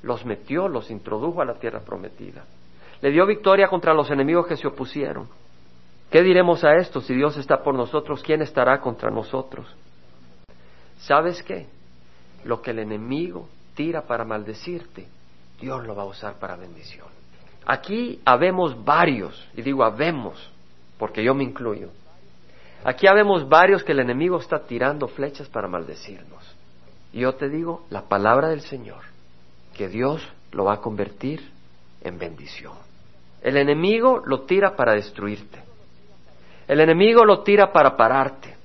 Los 0.02 0.26
metió, 0.26 0.69
los 0.69 0.89
introdujo 0.89 1.41
a 1.41 1.45
la 1.45 1.56
tierra 1.56 1.82
prometida. 1.82 2.45
Le 3.02 3.12
dio 3.12 3.26
victoria 3.26 3.67
contra 3.67 3.93
los 3.93 4.10
enemigos 4.10 4.47
que 4.47 4.56
se 4.56 4.67
opusieron. 4.67 5.28
¿Qué 6.10 6.21
diremos 6.21 6.63
a 6.63 6.76
esto? 6.76 7.02
Si 7.02 7.13
Dios 7.13 7.36
está 7.36 7.62
por 7.62 7.76
nosotros, 7.76 8.23
¿quién 8.23 8.41
estará 8.41 8.80
contra 8.80 9.10
nosotros? 9.10 9.65
¿Sabes 10.99 11.43
qué? 11.43 11.67
Lo 12.45 12.62
que 12.62 12.71
el 12.71 12.79
enemigo 12.79 13.47
tira 13.75 14.01
para 14.01 14.25
maldecirte, 14.25 15.08
Dios 15.60 15.86
lo 15.86 15.95
va 15.95 16.03
a 16.03 16.08
usar 16.08 16.36
para 16.39 16.56
bendición. 16.56 17.08
Aquí 17.65 18.19
habemos 18.25 18.84
varios, 18.84 19.47
y 19.56 19.62
digo 19.62 19.84
habemos, 19.84 20.51
porque 20.97 21.23
yo 21.23 21.34
me 21.34 21.43
incluyo. 21.43 21.89
Aquí 22.84 23.08
habemos 23.08 23.47
varios 23.47 23.84
que 23.84 23.93
el 23.93 23.99
enemigo 23.99 24.38
está 24.38 24.60
tirando 24.65 25.08
flechas 25.08 25.47
para 25.47 25.69
maldecirnos. 25.69 26.43
Y 27.13 27.19
yo 27.21 27.36
te 27.36 27.47
digo, 27.47 27.86
la 27.89 28.03
palabra 28.03 28.49
del 28.49 28.62
Señor, 28.62 29.03
que 29.73 29.88
Dios 29.88 30.27
lo 30.51 30.65
va 30.65 30.73
a 30.73 30.82
convertir 30.82 31.49
en 32.01 32.17
bendición. 32.19 32.73
El 33.41 33.58
enemigo 33.58 34.21
lo 34.25 34.41
tira 34.41 34.75
para 34.75 34.93
destruirte. 34.93 35.60
El 36.67 36.79
enemigo 36.79 37.25
lo 37.25 37.41
tira 37.43 37.71
para 37.71 37.95
pararte. 37.95 38.56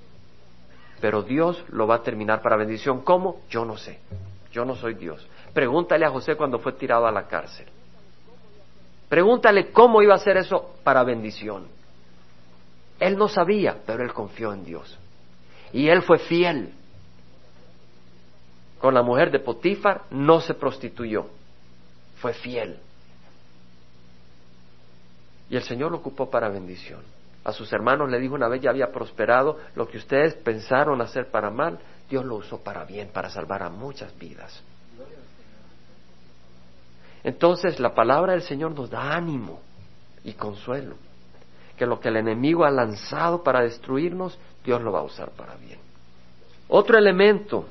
Pero 1.01 1.23
Dios 1.23 1.65
lo 1.69 1.87
va 1.87 1.97
a 1.97 2.03
terminar 2.03 2.43
para 2.43 2.57
bendición. 2.57 3.03
¿Cómo? 3.03 3.43
Yo 3.49 3.65
no 3.65 3.77
sé. 3.77 4.01
Yo 4.53 4.65
no 4.65 4.75
soy 4.75 4.95
Dios. 4.95 5.27
Pregúntale 5.53 6.05
a 6.05 6.11
José 6.11 6.37
cuando 6.37 6.59
fue 6.59 6.73
tirado 6.73 7.07
a 7.07 7.13
la 7.13 7.27
cárcel. 7.27 7.67
Pregúntale 9.09 9.71
cómo 9.71 10.03
iba 10.03 10.15
a 10.15 10.19
ser 10.19 10.37
eso 10.37 10.75
para 10.83 11.05
bendición. 11.05 11.67
Él 13.01 13.17
no 13.17 13.29
sabía, 13.29 13.79
pero 13.87 14.03
él 14.03 14.13
confió 14.13 14.53
en 14.53 14.65
Dios. 14.65 14.99
Y 15.73 15.89
él 15.89 16.03
fue 16.03 16.19
fiel. 16.19 16.75
Con 18.79 18.95
la 18.95 19.03
mujer 19.03 19.31
de 19.31 19.41
Potifar 19.41 20.05
no 20.11 20.41
se 20.41 20.55
prostituyó, 20.55 21.27
fue 22.17 22.33
fiel. 22.33 22.79
Y 25.51 25.57
el 25.57 25.63
Señor 25.63 25.91
lo 25.91 25.99
ocupó 25.99 26.31
para 26.31 26.49
bendición. 26.49 27.01
A 27.49 27.53
sus 27.55 27.73
hermanos 27.73 28.11
le 28.11 28.19
dijo 28.19 28.35
una 28.35 28.47
vez 28.47 28.61
ya 28.61 28.69
había 28.69 28.93
prosperado 28.93 29.57
lo 29.75 29.89
que 29.89 29.97
ustedes 29.97 30.35
pensaron 30.35 31.01
hacer 31.01 31.31
para 31.31 31.49
mal, 31.49 31.79
Dios 32.07 32.23
lo 32.23 32.35
usó 32.35 32.63
para 32.63 32.85
bien, 32.85 33.09
para 33.09 33.31
salvar 33.31 33.63
a 33.63 33.71
muchas 33.71 34.15
vidas. 34.19 34.63
Entonces 37.25 37.81
la 37.81 37.95
palabra 37.95 38.33
del 38.33 38.43
Señor 38.43 38.73
nos 38.73 38.91
da 38.91 39.15
ánimo 39.17 39.63
y 40.25 40.35
consuelo, 40.35 40.97
que 41.79 41.87
lo 41.87 41.99
que 41.99 42.09
el 42.11 42.17
enemigo 42.17 42.67
ha 42.67 42.71
lanzado 42.71 43.43
para 43.43 43.63
destruirnos, 43.63 44.39
Dios 44.63 44.83
lo 44.83 44.93
va 44.93 44.99
a 44.99 45.05
usar 45.05 45.31
para 45.31 45.57
bien. 45.57 45.79
Otro 46.69 46.99
elemento 46.99 47.65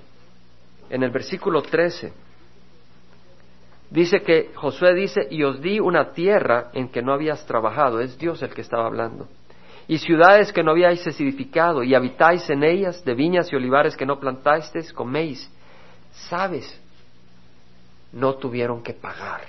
en 0.89 1.03
el 1.03 1.11
versículo 1.11 1.61
13 1.61 2.13
dice 3.91 4.23
que 4.23 4.53
Josué 4.55 4.95
dice, 4.95 5.27
y 5.29 5.43
os 5.43 5.61
di 5.61 5.79
una 5.79 6.13
tierra 6.13 6.71
en 6.73 6.89
que 6.89 7.03
no 7.03 7.13
habías 7.13 7.45
trabajado, 7.45 7.99
es 7.99 8.17
Dios 8.17 8.41
el 8.41 8.55
que 8.55 8.61
estaba 8.61 8.87
hablando, 8.87 9.27
y 9.87 9.97
ciudades 9.99 10.51
que 10.51 10.63
no 10.63 10.71
habíais 10.71 11.05
edificado, 11.07 11.83
y 11.83 11.95
habitáis 11.95 12.49
en 12.49 12.63
ellas, 12.63 13.03
de 13.05 13.13
viñas 13.13 13.51
y 13.51 13.55
olivares 13.55 13.95
que 13.95 14.05
no 14.05 14.19
plantasteis, 14.19 14.91
coméis. 14.91 15.49
¿Sabes? 16.29 16.81
no 18.11 18.35
tuvieron 18.35 18.81
que 18.83 18.93
pagar. 18.93 19.41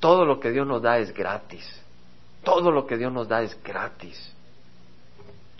Todo 0.00 0.24
lo 0.24 0.40
que 0.40 0.50
Dios 0.50 0.66
nos 0.66 0.82
da 0.82 0.98
es 0.98 1.12
gratis. 1.12 1.64
Todo 2.42 2.70
lo 2.70 2.86
que 2.86 2.96
Dios 2.96 3.12
nos 3.12 3.28
da 3.28 3.42
es 3.42 3.60
gratis. 3.62 4.34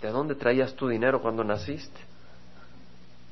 ¿De 0.01 0.09
dónde 0.09 0.35
traías 0.35 0.75
tu 0.75 0.87
dinero 0.87 1.21
cuando 1.21 1.43
naciste? 1.43 1.99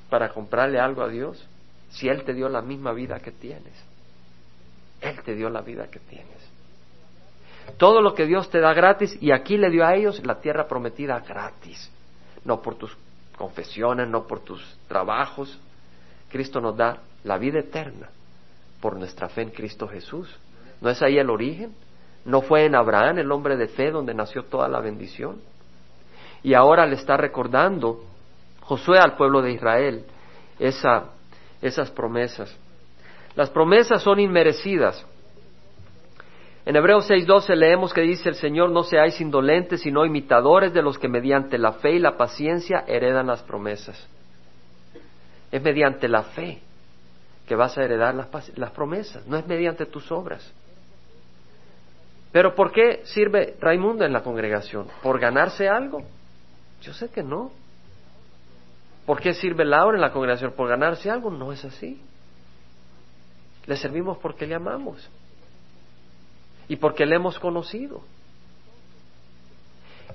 ¿Para 0.10 0.30
comprarle 0.30 0.80
algo 0.80 1.02
a 1.02 1.10
Dios? 1.10 1.46
Si 1.90 2.08
Él 2.08 2.24
te 2.24 2.34
dio 2.34 2.48
la 2.48 2.62
misma 2.62 2.94
vida 2.94 3.20
que 3.20 3.32
tienes. 3.32 3.74
Él 5.02 5.22
te 5.24 5.36
dio 5.36 5.50
la 5.50 5.62
vida 5.62 5.88
que 5.88 6.00
tienes. 6.00 6.51
Todo 7.78 8.02
lo 8.02 8.14
que 8.14 8.26
Dios 8.26 8.50
te 8.50 8.60
da 8.60 8.74
gratis 8.74 9.18
y 9.22 9.32
aquí 9.32 9.58
le 9.58 9.70
dio 9.70 9.86
a 9.86 9.96
ellos 9.96 10.26
la 10.26 10.40
tierra 10.40 10.68
prometida 10.68 11.20
gratis. 11.20 11.92
No 12.44 12.62
por 12.62 12.76
tus 12.76 12.96
confesiones, 13.38 14.08
no 14.08 14.28
por 14.28 14.40
tus 14.40 14.62
trabajos. 14.88 15.60
Cristo 16.30 16.62
nos 16.62 16.76
da 16.78 16.98
la 17.24 17.38
vida 17.38 17.60
eterna 17.60 18.10
por 18.80 18.98
nuestra 18.98 19.30
fe 19.30 19.44
en 19.44 19.50
Cristo 19.52 19.88
Jesús. 19.88 20.30
¿No 20.82 20.90
es 20.90 21.02
ahí 21.02 21.18
el 21.18 21.30
origen? 21.30 21.74
¿No 22.26 22.42
fue 22.42 22.66
en 22.66 22.76
Abraham, 22.76 23.20
el 23.20 23.32
hombre 23.32 23.58
de 23.58 23.68
fe, 23.68 23.92
donde 23.92 24.14
nació 24.14 24.44
toda 24.44 24.68
la 24.68 24.80
bendición? 24.80 25.42
Y 26.44 26.54
ahora 26.54 26.86
le 26.86 26.96
está 26.96 27.18
recordando 27.18 28.04
Josué 28.62 29.00
al 29.00 29.16
pueblo 29.16 29.42
de 29.42 29.52
Israel 29.52 30.06
esa, 30.58 31.06
esas 31.62 31.92
promesas. 31.92 32.56
Las 33.36 33.50
promesas 33.50 34.02
son 34.02 34.20
inmerecidas. 34.20 35.06
En 36.66 36.76
Hebreos 36.76 37.10
6:12 37.10 37.56
leemos 37.56 37.94
que 37.94 38.02
dice 38.02 38.30
el 38.30 38.36
Señor, 38.36 38.70
no 38.70 38.84
seáis 38.84 39.20
indolentes, 39.20 39.82
sino 39.82 40.06
imitadores 40.06 40.74
de 40.74 40.84
los 40.84 40.98
que 41.00 41.08
mediante 41.08 41.58
la 41.58 41.74
fe 41.74 41.94
y 41.94 42.00
la 42.00 42.18
paciencia 42.18 42.84
heredan 42.88 43.28
las 43.28 43.42
promesas. 43.42 44.08
Es 45.52 45.62
mediante 45.62 46.08
la 46.08 46.24
fe 46.24 46.62
que 47.48 47.56
vas 47.56 47.78
a 47.78 47.84
heredar 47.84 48.14
las, 48.16 48.72
promesas, 48.72 49.26
no 49.28 49.38
es 49.38 49.46
mediante 49.48 49.86
tus 49.86 50.12
obras. 50.12 50.54
Pero 52.32 52.56
¿por 52.56 52.72
qué 52.72 53.02
sirve 53.04 53.58
Raimundo 53.60 54.06
en 54.06 54.14
la 54.14 54.22
congregación? 54.22 54.88
¿Por 55.02 55.20
ganarse 55.20 55.68
algo? 55.68 56.04
Yo 56.82 56.94
sé 56.94 57.10
que 57.10 57.24
no. 57.24 57.52
¿Por 59.06 59.20
qué 59.20 59.34
sirve 59.34 59.66
Laura 59.66 59.98
en 59.98 60.02
la 60.02 60.14
congregación? 60.14 60.54
¿Por 60.54 60.70
ganarse 60.70 61.10
algo? 61.10 61.30
No 61.30 61.52
es 61.52 61.66
así. 61.66 62.00
Le 63.66 63.76
servimos 63.76 64.20
porque 64.20 64.48
le 64.48 64.56
amamos 64.56 65.10
y 66.72 66.78
porque 66.78 67.06
le 67.06 67.18
hemos 67.18 67.38
conocido. 67.38 68.02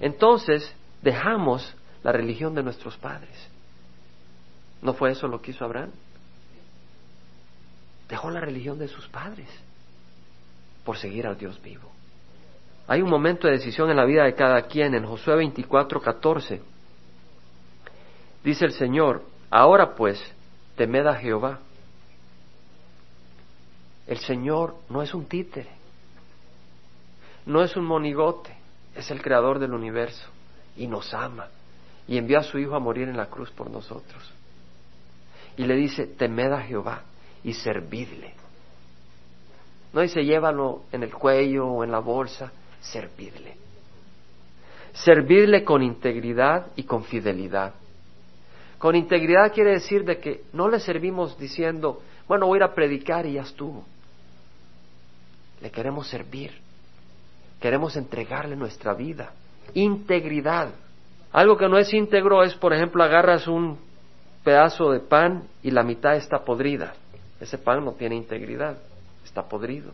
Entonces 0.01 0.75
dejamos 1.03 1.75
la 2.03 2.12
religión 2.12 2.55
de 2.55 2.62
nuestros 2.62 2.97
padres. 2.97 3.51
¿No 4.81 4.95
fue 4.95 5.11
eso 5.11 5.29
lo 5.29 5.42
que 5.42 5.51
hizo 5.51 5.66
Abraham? 5.66 5.90
Dejó 8.09 8.31
la 8.31 8.40
religión 8.40 8.79
de 8.79 8.88
sus 8.88 9.07
padres 9.09 9.51
por 10.83 10.97
seguir 10.97 11.27
al 11.27 11.37
Dios 11.37 11.61
vivo. 11.61 11.92
Hay 12.88 13.03
un 13.03 13.11
momento 13.11 13.47
de 13.47 13.59
decisión 13.59 13.90
en 13.90 13.99
la 13.99 14.07
vida 14.07 14.25
de 14.25 14.35
cada 14.35 14.62
quien. 14.62 14.95
En 14.95 15.05
Josué 15.05 15.37
24, 15.37 16.01
14 16.01 16.62
dice 18.42 18.64
el 18.64 18.73
Señor, 18.73 19.25
ahora 19.51 19.95
pues, 19.95 20.19
temed 20.75 21.07
a 21.07 21.16
Jehová. 21.16 21.59
El 24.07 24.16
Señor 24.21 24.77
no 24.88 25.03
es 25.03 25.12
un 25.12 25.27
títere, 25.27 25.76
no 27.47 27.63
es 27.63 27.77
un 27.77 27.85
monigote, 27.85 28.55
es 28.95 29.11
el 29.11 29.23
creador 29.23 29.59
del 29.59 29.73
universo 29.73 30.29
y 30.77 30.87
nos 30.87 31.15
ama 31.15 31.49
y 32.09 32.19
envió 32.19 32.39
a 32.39 32.43
su 32.43 32.59
Hijo 32.59 32.75
a 32.75 32.81
morir 32.81 33.09
en 33.09 33.17
la 33.17 33.27
cruz 33.27 33.51
por 33.51 33.71
nosotros. 33.71 34.33
Y 35.57 35.65
le 35.65 35.75
dice, 35.75 36.07
temed 36.07 36.53
a 36.53 36.61
Jehová 36.63 37.03
y 37.43 37.55
servidle. 37.55 38.35
No 39.93 40.01
dice 40.01 40.25
llévalo 40.25 40.83
en 40.93 41.05
el 41.05 41.15
cuello 41.15 41.67
o 41.67 41.85
en 41.85 41.91
la 41.91 42.01
bolsa, 42.01 42.53
servidle. 42.81 43.57
Servirle 44.93 45.65
con 45.65 45.83
integridad 45.83 46.67
y 46.77 46.83
con 46.83 47.05
fidelidad. 47.05 47.75
Con 48.79 48.95
integridad 48.95 49.53
quiere 49.53 49.73
decir 49.73 50.05
de 50.05 50.19
que 50.19 50.45
no 50.53 50.69
le 50.69 50.81
servimos 50.81 51.39
diciendo, 51.39 52.03
bueno, 52.29 52.47
voy 52.47 52.57
a 52.57 52.59
ir 52.59 52.63
a 52.65 52.75
predicar 52.75 53.25
y 53.25 53.35
ya 53.35 53.43
estuvo. 53.43 53.85
Le 55.61 55.71
queremos 55.71 56.09
servir. 56.09 56.65
Queremos 57.66 57.96
entregarle 57.96 58.55
nuestra 58.55 58.94
vida. 58.94 59.33
Integridad. 59.74 60.68
Algo 61.33 61.57
que 61.57 61.68
no 61.68 61.76
es 61.79 61.92
íntegro 61.92 62.44
es, 62.44 62.55
por 62.55 62.72
ejemplo, 62.72 63.02
agarras 63.02 63.48
un 63.48 63.76
pedazo 64.44 64.92
de 64.92 65.00
pan 65.00 65.48
y 65.64 65.72
la 65.72 65.83
mitad 65.83 66.14
está 66.14 66.44
podrida. 66.44 66.94
Ese 67.40 67.59
pan 67.59 67.85
no 67.85 67.94
tiene 67.94 68.14
integridad, 68.14 68.79
está 69.24 69.42
podrido. 69.42 69.90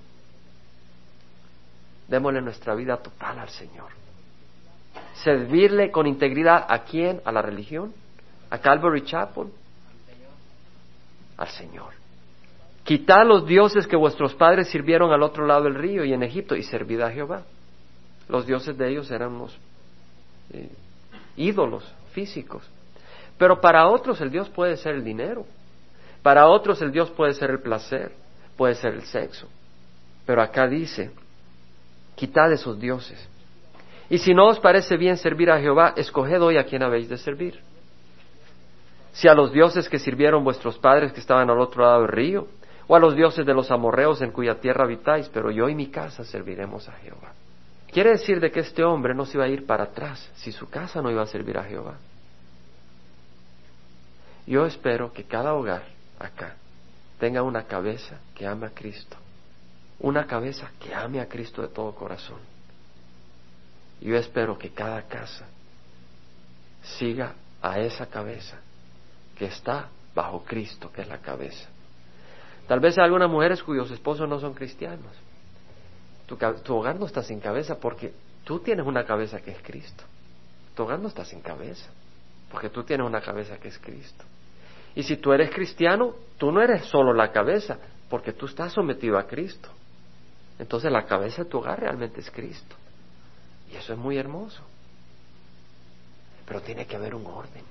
Démosle 2.08 2.42
nuestra 2.42 2.74
vida 2.74 2.98
total 2.98 3.38
al 3.38 3.48
Señor. 3.48 3.88
Servirle 5.14 5.90
con 5.90 6.06
integridad 6.06 6.66
a 6.68 6.80
quién? 6.80 7.22
A 7.24 7.32
la 7.32 7.40
religión, 7.40 7.94
a 8.50 8.58
Calvary 8.58 9.02
Chapel, 9.06 9.46
al 11.38 11.48
Señor. 11.48 11.94
Quitad 12.84 13.26
los 13.26 13.46
dioses 13.46 13.86
que 13.86 13.96
vuestros 13.96 14.34
padres 14.34 14.68
sirvieron 14.68 15.10
al 15.10 15.22
otro 15.22 15.46
lado 15.46 15.62
del 15.62 15.76
río 15.76 16.04
y 16.04 16.12
en 16.12 16.22
Egipto 16.22 16.54
y 16.54 16.64
servid 16.64 17.00
a 17.00 17.10
Jehová. 17.10 17.44
Los 18.32 18.46
dioses 18.46 18.78
de 18.78 18.88
ellos 18.88 19.10
eran 19.10 19.34
unos 19.34 19.54
eh, 20.54 20.70
ídolos 21.36 21.84
físicos. 22.12 22.66
Pero 23.36 23.60
para 23.60 23.86
otros 23.86 24.22
el 24.22 24.30
Dios 24.30 24.48
puede 24.48 24.78
ser 24.78 24.94
el 24.94 25.04
dinero, 25.04 25.44
para 26.22 26.46
otros 26.46 26.80
el 26.80 26.92
Dios 26.92 27.10
puede 27.10 27.34
ser 27.34 27.50
el 27.50 27.60
placer, 27.60 28.10
puede 28.56 28.74
ser 28.74 28.94
el 28.94 29.02
sexo. 29.02 29.48
Pero 30.24 30.40
acá 30.40 30.66
dice, 30.66 31.10
quitad 32.14 32.50
esos 32.50 32.80
dioses. 32.80 33.28
Y 34.08 34.16
si 34.16 34.32
no 34.32 34.48
os 34.48 34.58
parece 34.60 34.96
bien 34.96 35.18
servir 35.18 35.50
a 35.50 35.60
Jehová, 35.60 35.92
escoged 35.94 36.40
hoy 36.40 36.56
a 36.56 36.64
quien 36.64 36.82
habéis 36.82 37.10
de 37.10 37.18
servir. 37.18 37.60
Si 39.12 39.28
a 39.28 39.34
los 39.34 39.52
dioses 39.52 39.90
que 39.90 39.98
sirvieron 39.98 40.42
vuestros 40.42 40.78
padres 40.78 41.12
que 41.12 41.20
estaban 41.20 41.50
al 41.50 41.60
otro 41.60 41.84
lado 41.84 42.00
del 42.00 42.08
río, 42.08 42.48
o 42.86 42.96
a 42.96 42.98
los 42.98 43.14
dioses 43.14 43.44
de 43.44 43.52
los 43.52 43.70
amorreos 43.70 44.22
en 44.22 44.32
cuya 44.32 44.58
tierra 44.58 44.84
habitáis, 44.84 45.28
pero 45.28 45.50
yo 45.50 45.68
y 45.68 45.74
mi 45.74 45.88
casa 45.88 46.24
serviremos 46.24 46.88
a 46.88 46.92
Jehová. 46.92 47.34
Quiere 47.92 48.10
decir 48.10 48.40
de 48.40 48.50
que 48.50 48.60
este 48.60 48.82
hombre 48.82 49.14
no 49.14 49.26
se 49.26 49.36
iba 49.36 49.44
a 49.44 49.48
ir 49.48 49.66
para 49.66 49.84
atrás 49.84 50.30
si 50.36 50.50
su 50.50 50.68
casa 50.68 51.02
no 51.02 51.10
iba 51.10 51.22
a 51.22 51.26
servir 51.26 51.58
a 51.58 51.64
Jehová. 51.64 51.98
Yo 54.46 54.66
espero 54.66 55.12
que 55.12 55.24
cada 55.24 55.54
hogar 55.54 55.84
acá 56.18 56.56
tenga 57.20 57.42
una 57.42 57.64
cabeza 57.64 58.18
que 58.34 58.46
ame 58.46 58.66
a 58.66 58.70
Cristo, 58.70 59.16
una 60.00 60.26
cabeza 60.26 60.70
que 60.80 60.94
ame 60.94 61.20
a 61.20 61.28
Cristo 61.28 61.62
de 61.62 61.68
todo 61.68 61.94
corazón 61.94 62.40
yo 64.02 64.16
espero 64.16 64.58
que 64.58 64.70
cada 64.70 65.02
casa 65.02 65.46
siga 66.82 67.34
a 67.60 67.78
esa 67.78 68.06
cabeza 68.06 68.58
que 69.38 69.44
está 69.44 69.88
bajo 70.14 70.42
Cristo, 70.44 70.90
que 70.92 71.02
es 71.02 71.08
la 71.08 71.18
cabeza. 71.18 71.68
Tal 72.66 72.80
vez 72.80 72.98
hay 72.98 73.04
algunas 73.04 73.30
mujeres 73.30 73.62
cuyos 73.62 73.90
esposos 73.90 74.28
no 74.28 74.40
son 74.40 74.54
cristianos. 74.54 75.12
Tu, 76.38 76.74
hogar 76.74 76.98
no 76.98 77.06
está 77.06 77.22
sin 77.22 77.40
cabeza 77.40 77.78
porque 77.78 78.12
tú 78.44 78.60
tienes 78.60 78.86
una 78.86 79.04
cabeza 79.04 79.40
que 79.40 79.50
es 79.50 79.62
Cristo. 79.62 80.04
Tu 80.74 80.82
hogar 80.82 80.98
no 80.98 81.08
está 81.08 81.24
sin 81.24 81.40
cabeza 81.40 81.90
porque 82.50 82.70
tú 82.70 82.84
tienes 82.84 83.06
una 83.06 83.20
cabeza 83.20 83.58
que 83.58 83.68
es 83.68 83.78
Cristo. 83.78 84.24
Y 84.94 85.02
si 85.02 85.16
tú 85.16 85.32
eres 85.32 85.50
cristiano, 85.50 86.14
tú 86.38 86.50
no 86.50 86.62
eres 86.62 86.86
solo 86.86 87.12
la 87.12 87.32
cabeza 87.32 87.78
porque 88.08 88.32
tú 88.32 88.46
estás 88.46 88.72
sometido 88.72 89.18
a 89.18 89.26
Cristo. 89.26 89.68
Entonces 90.58 90.90
la 90.90 91.04
cabeza 91.04 91.44
de 91.44 91.50
tu 91.50 91.58
hogar 91.58 91.80
realmente 91.80 92.20
es 92.20 92.30
Cristo. 92.30 92.76
Y 93.70 93.76
eso 93.76 93.92
es 93.92 93.98
muy 93.98 94.16
hermoso. 94.16 94.62
Pero 96.46 96.60
tiene 96.60 96.86
que 96.86 96.96
haber 96.96 97.14
un 97.14 97.26
orden. 97.26 97.64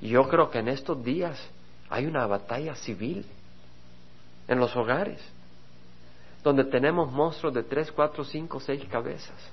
Y 0.00 0.08
yo 0.08 0.28
creo 0.28 0.50
que 0.50 0.58
en 0.58 0.68
estos 0.68 1.02
días 1.04 1.40
hay 1.90 2.06
una 2.06 2.26
batalla 2.26 2.74
civil 2.74 3.24
en 4.48 4.58
los 4.58 4.74
hogares, 4.76 5.20
donde 6.42 6.64
tenemos 6.64 7.12
monstruos 7.12 7.54
de 7.54 7.62
tres, 7.62 7.92
cuatro, 7.92 8.24
cinco, 8.24 8.58
seis 8.60 8.84
cabezas. 8.90 9.50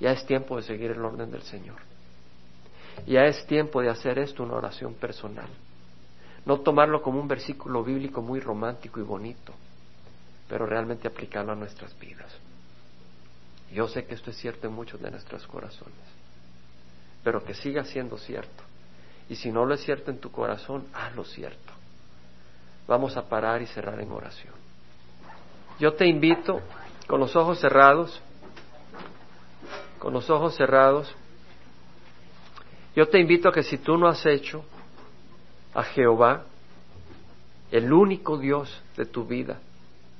Ya 0.00 0.10
es 0.10 0.26
tiempo 0.26 0.56
de 0.56 0.62
seguir 0.62 0.90
el 0.90 1.04
orden 1.04 1.30
del 1.30 1.42
Señor. 1.42 1.76
Ya 3.06 3.24
es 3.24 3.46
tiempo 3.46 3.80
de 3.80 3.88
hacer 3.88 4.18
esto 4.18 4.42
una 4.42 4.54
oración 4.54 4.94
personal. 4.94 5.48
No 6.44 6.60
tomarlo 6.60 7.02
como 7.02 7.20
un 7.20 7.28
versículo 7.28 7.84
bíblico 7.84 8.20
muy 8.20 8.40
romántico 8.40 8.98
y 8.98 9.04
bonito, 9.04 9.52
pero 10.48 10.66
realmente 10.66 11.06
aplicarlo 11.06 11.52
a 11.52 11.56
nuestras 11.56 11.96
vidas. 11.98 12.32
Yo 13.72 13.86
sé 13.88 14.04
que 14.04 14.14
esto 14.14 14.30
es 14.30 14.36
cierto 14.36 14.66
en 14.66 14.74
muchos 14.74 15.00
de 15.00 15.10
nuestros 15.10 15.46
corazones, 15.46 15.94
pero 17.22 17.44
que 17.44 17.54
siga 17.54 17.84
siendo 17.84 18.18
cierto. 18.18 18.64
Y 19.28 19.36
si 19.36 19.52
no 19.52 19.64
lo 19.64 19.74
es 19.74 19.82
cierto 19.82 20.10
en 20.10 20.18
tu 20.18 20.30
corazón, 20.32 20.84
hazlo 20.92 21.24
cierto. 21.24 21.72
Vamos 22.88 23.16
a 23.16 23.28
parar 23.28 23.62
y 23.62 23.66
cerrar 23.66 24.00
en 24.00 24.10
oración. 24.10 24.61
Yo 25.78 25.94
te 25.94 26.06
invito, 26.06 26.60
con 27.06 27.20
los 27.20 27.34
ojos 27.36 27.58
cerrados, 27.60 28.20
con 29.98 30.12
los 30.12 30.28
ojos 30.30 30.54
cerrados, 30.56 31.14
yo 32.94 33.08
te 33.08 33.18
invito 33.18 33.48
a 33.48 33.52
que 33.52 33.62
si 33.62 33.78
tú 33.78 33.96
no 33.96 34.06
has 34.06 34.24
hecho 34.26 34.64
a 35.74 35.82
Jehová, 35.82 36.44
el 37.70 37.92
único 37.92 38.36
Dios 38.36 38.82
de 38.96 39.06
tu 39.06 39.24
vida, 39.24 39.58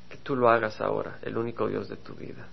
que 0.09 0.17
tú 0.17 0.37
lo 0.37 0.49
hagas 0.49 0.81
ahora, 0.81 1.19
el 1.23 1.37
único 1.37 1.69
Dios 1.69 1.89
de 1.89 1.97
tu 1.97 2.15
vida. 2.15 2.47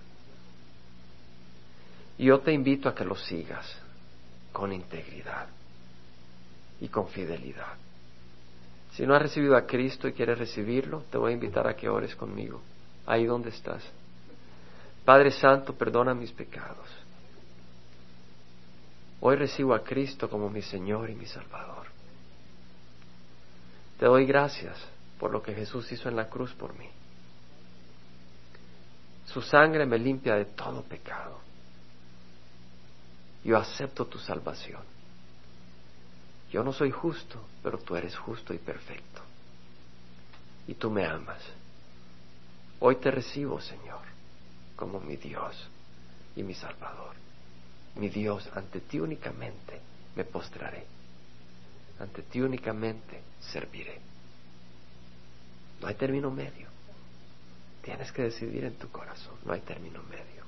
Y 2.18 2.24
yo 2.24 2.40
te 2.40 2.52
invito 2.52 2.88
a 2.88 2.94
que 2.94 3.04
lo 3.04 3.16
sigas 3.16 3.80
con 4.52 4.72
integridad 4.72 5.46
y 6.80 6.88
con 6.88 7.08
fidelidad. 7.08 7.74
Si 8.92 9.06
no 9.06 9.14
has 9.14 9.22
recibido 9.22 9.56
a 9.56 9.66
Cristo 9.66 10.06
y 10.06 10.12
quieres 10.12 10.38
recibirlo, 10.38 11.04
te 11.10 11.16
voy 11.16 11.30
a 11.30 11.34
invitar 11.34 11.66
a 11.66 11.74
que 11.74 11.88
ores 11.88 12.14
conmigo, 12.14 12.60
ahí 13.10 13.26
donde 13.26 13.50
estás. 13.50 13.82
Padre 15.04 15.30
Santo, 15.30 15.74
perdona 15.74 16.14
mis 16.14 16.32
pecados. 16.32 16.88
Hoy 19.20 19.36
recibo 19.36 19.74
a 19.74 19.82
Cristo 19.82 20.28
como 20.30 20.48
mi 20.48 20.62
Señor 20.62 21.10
y 21.10 21.14
mi 21.14 21.26
Salvador. 21.26 21.86
Te 23.98 24.06
doy 24.06 24.24
gracias 24.24 24.76
por 25.18 25.30
lo 25.30 25.42
que 25.42 25.54
Jesús 25.54 25.90
hizo 25.92 26.08
en 26.08 26.16
la 26.16 26.28
cruz 26.28 26.52
por 26.54 26.76
mí. 26.78 26.88
Su 29.26 29.42
sangre 29.42 29.84
me 29.86 29.98
limpia 29.98 30.36
de 30.36 30.46
todo 30.46 30.82
pecado 30.82 31.40
yo 33.44 33.56
acepto 33.56 34.06
tu 34.06 34.18
salvación. 34.18 34.82
Yo 36.50 36.62
no 36.64 36.72
soy 36.72 36.90
justo, 36.90 37.40
pero 37.62 37.78
tú 37.78 37.96
eres 37.96 38.16
justo 38.16 38.52
y 38.52 38.58
perfecto. 38.58 39.22
Y 40.66 40.74
tú 40.74 40.90
me 40.90 41.06
amas. 41.06 41.40
Hoy 42.82 42.96
te 42.96 43.10
recibo, 43.10 43.60
Señor, 43.60 44.00
como 44.74 45.00
mi 45.00 45.16
Dios 45.16 45.68
y 46.34 46.42
mi 46.42 46.54
Salvador. 46.54 47.14
Mi 47.96 48.08
Dios, 48.08 48.48
ante 48.54 48.80
ti 48.80 48.98
únicamente 48.98 49.80
me 50.16 50.24
postraré. 50.24 50.86
Ante 51.98 52.22
ti 52.22 52.40
únicamente 52.40 53.20
serviré. 53.40 54.00
No 55.82 55.88
hay 55.88 55.94
término 55.94 56.30
medio. 56.30 56.68
Tienes 57.82 58.10
que 58.12 58.22
decidir 58.22 58.64
en 58.64 58.74
tu 58.76 58.88
corazón. 58.90 59.34
No 59.44 59.52
hay 59.52 59.60
término 59.60 60.02
medio. 60.04 60.39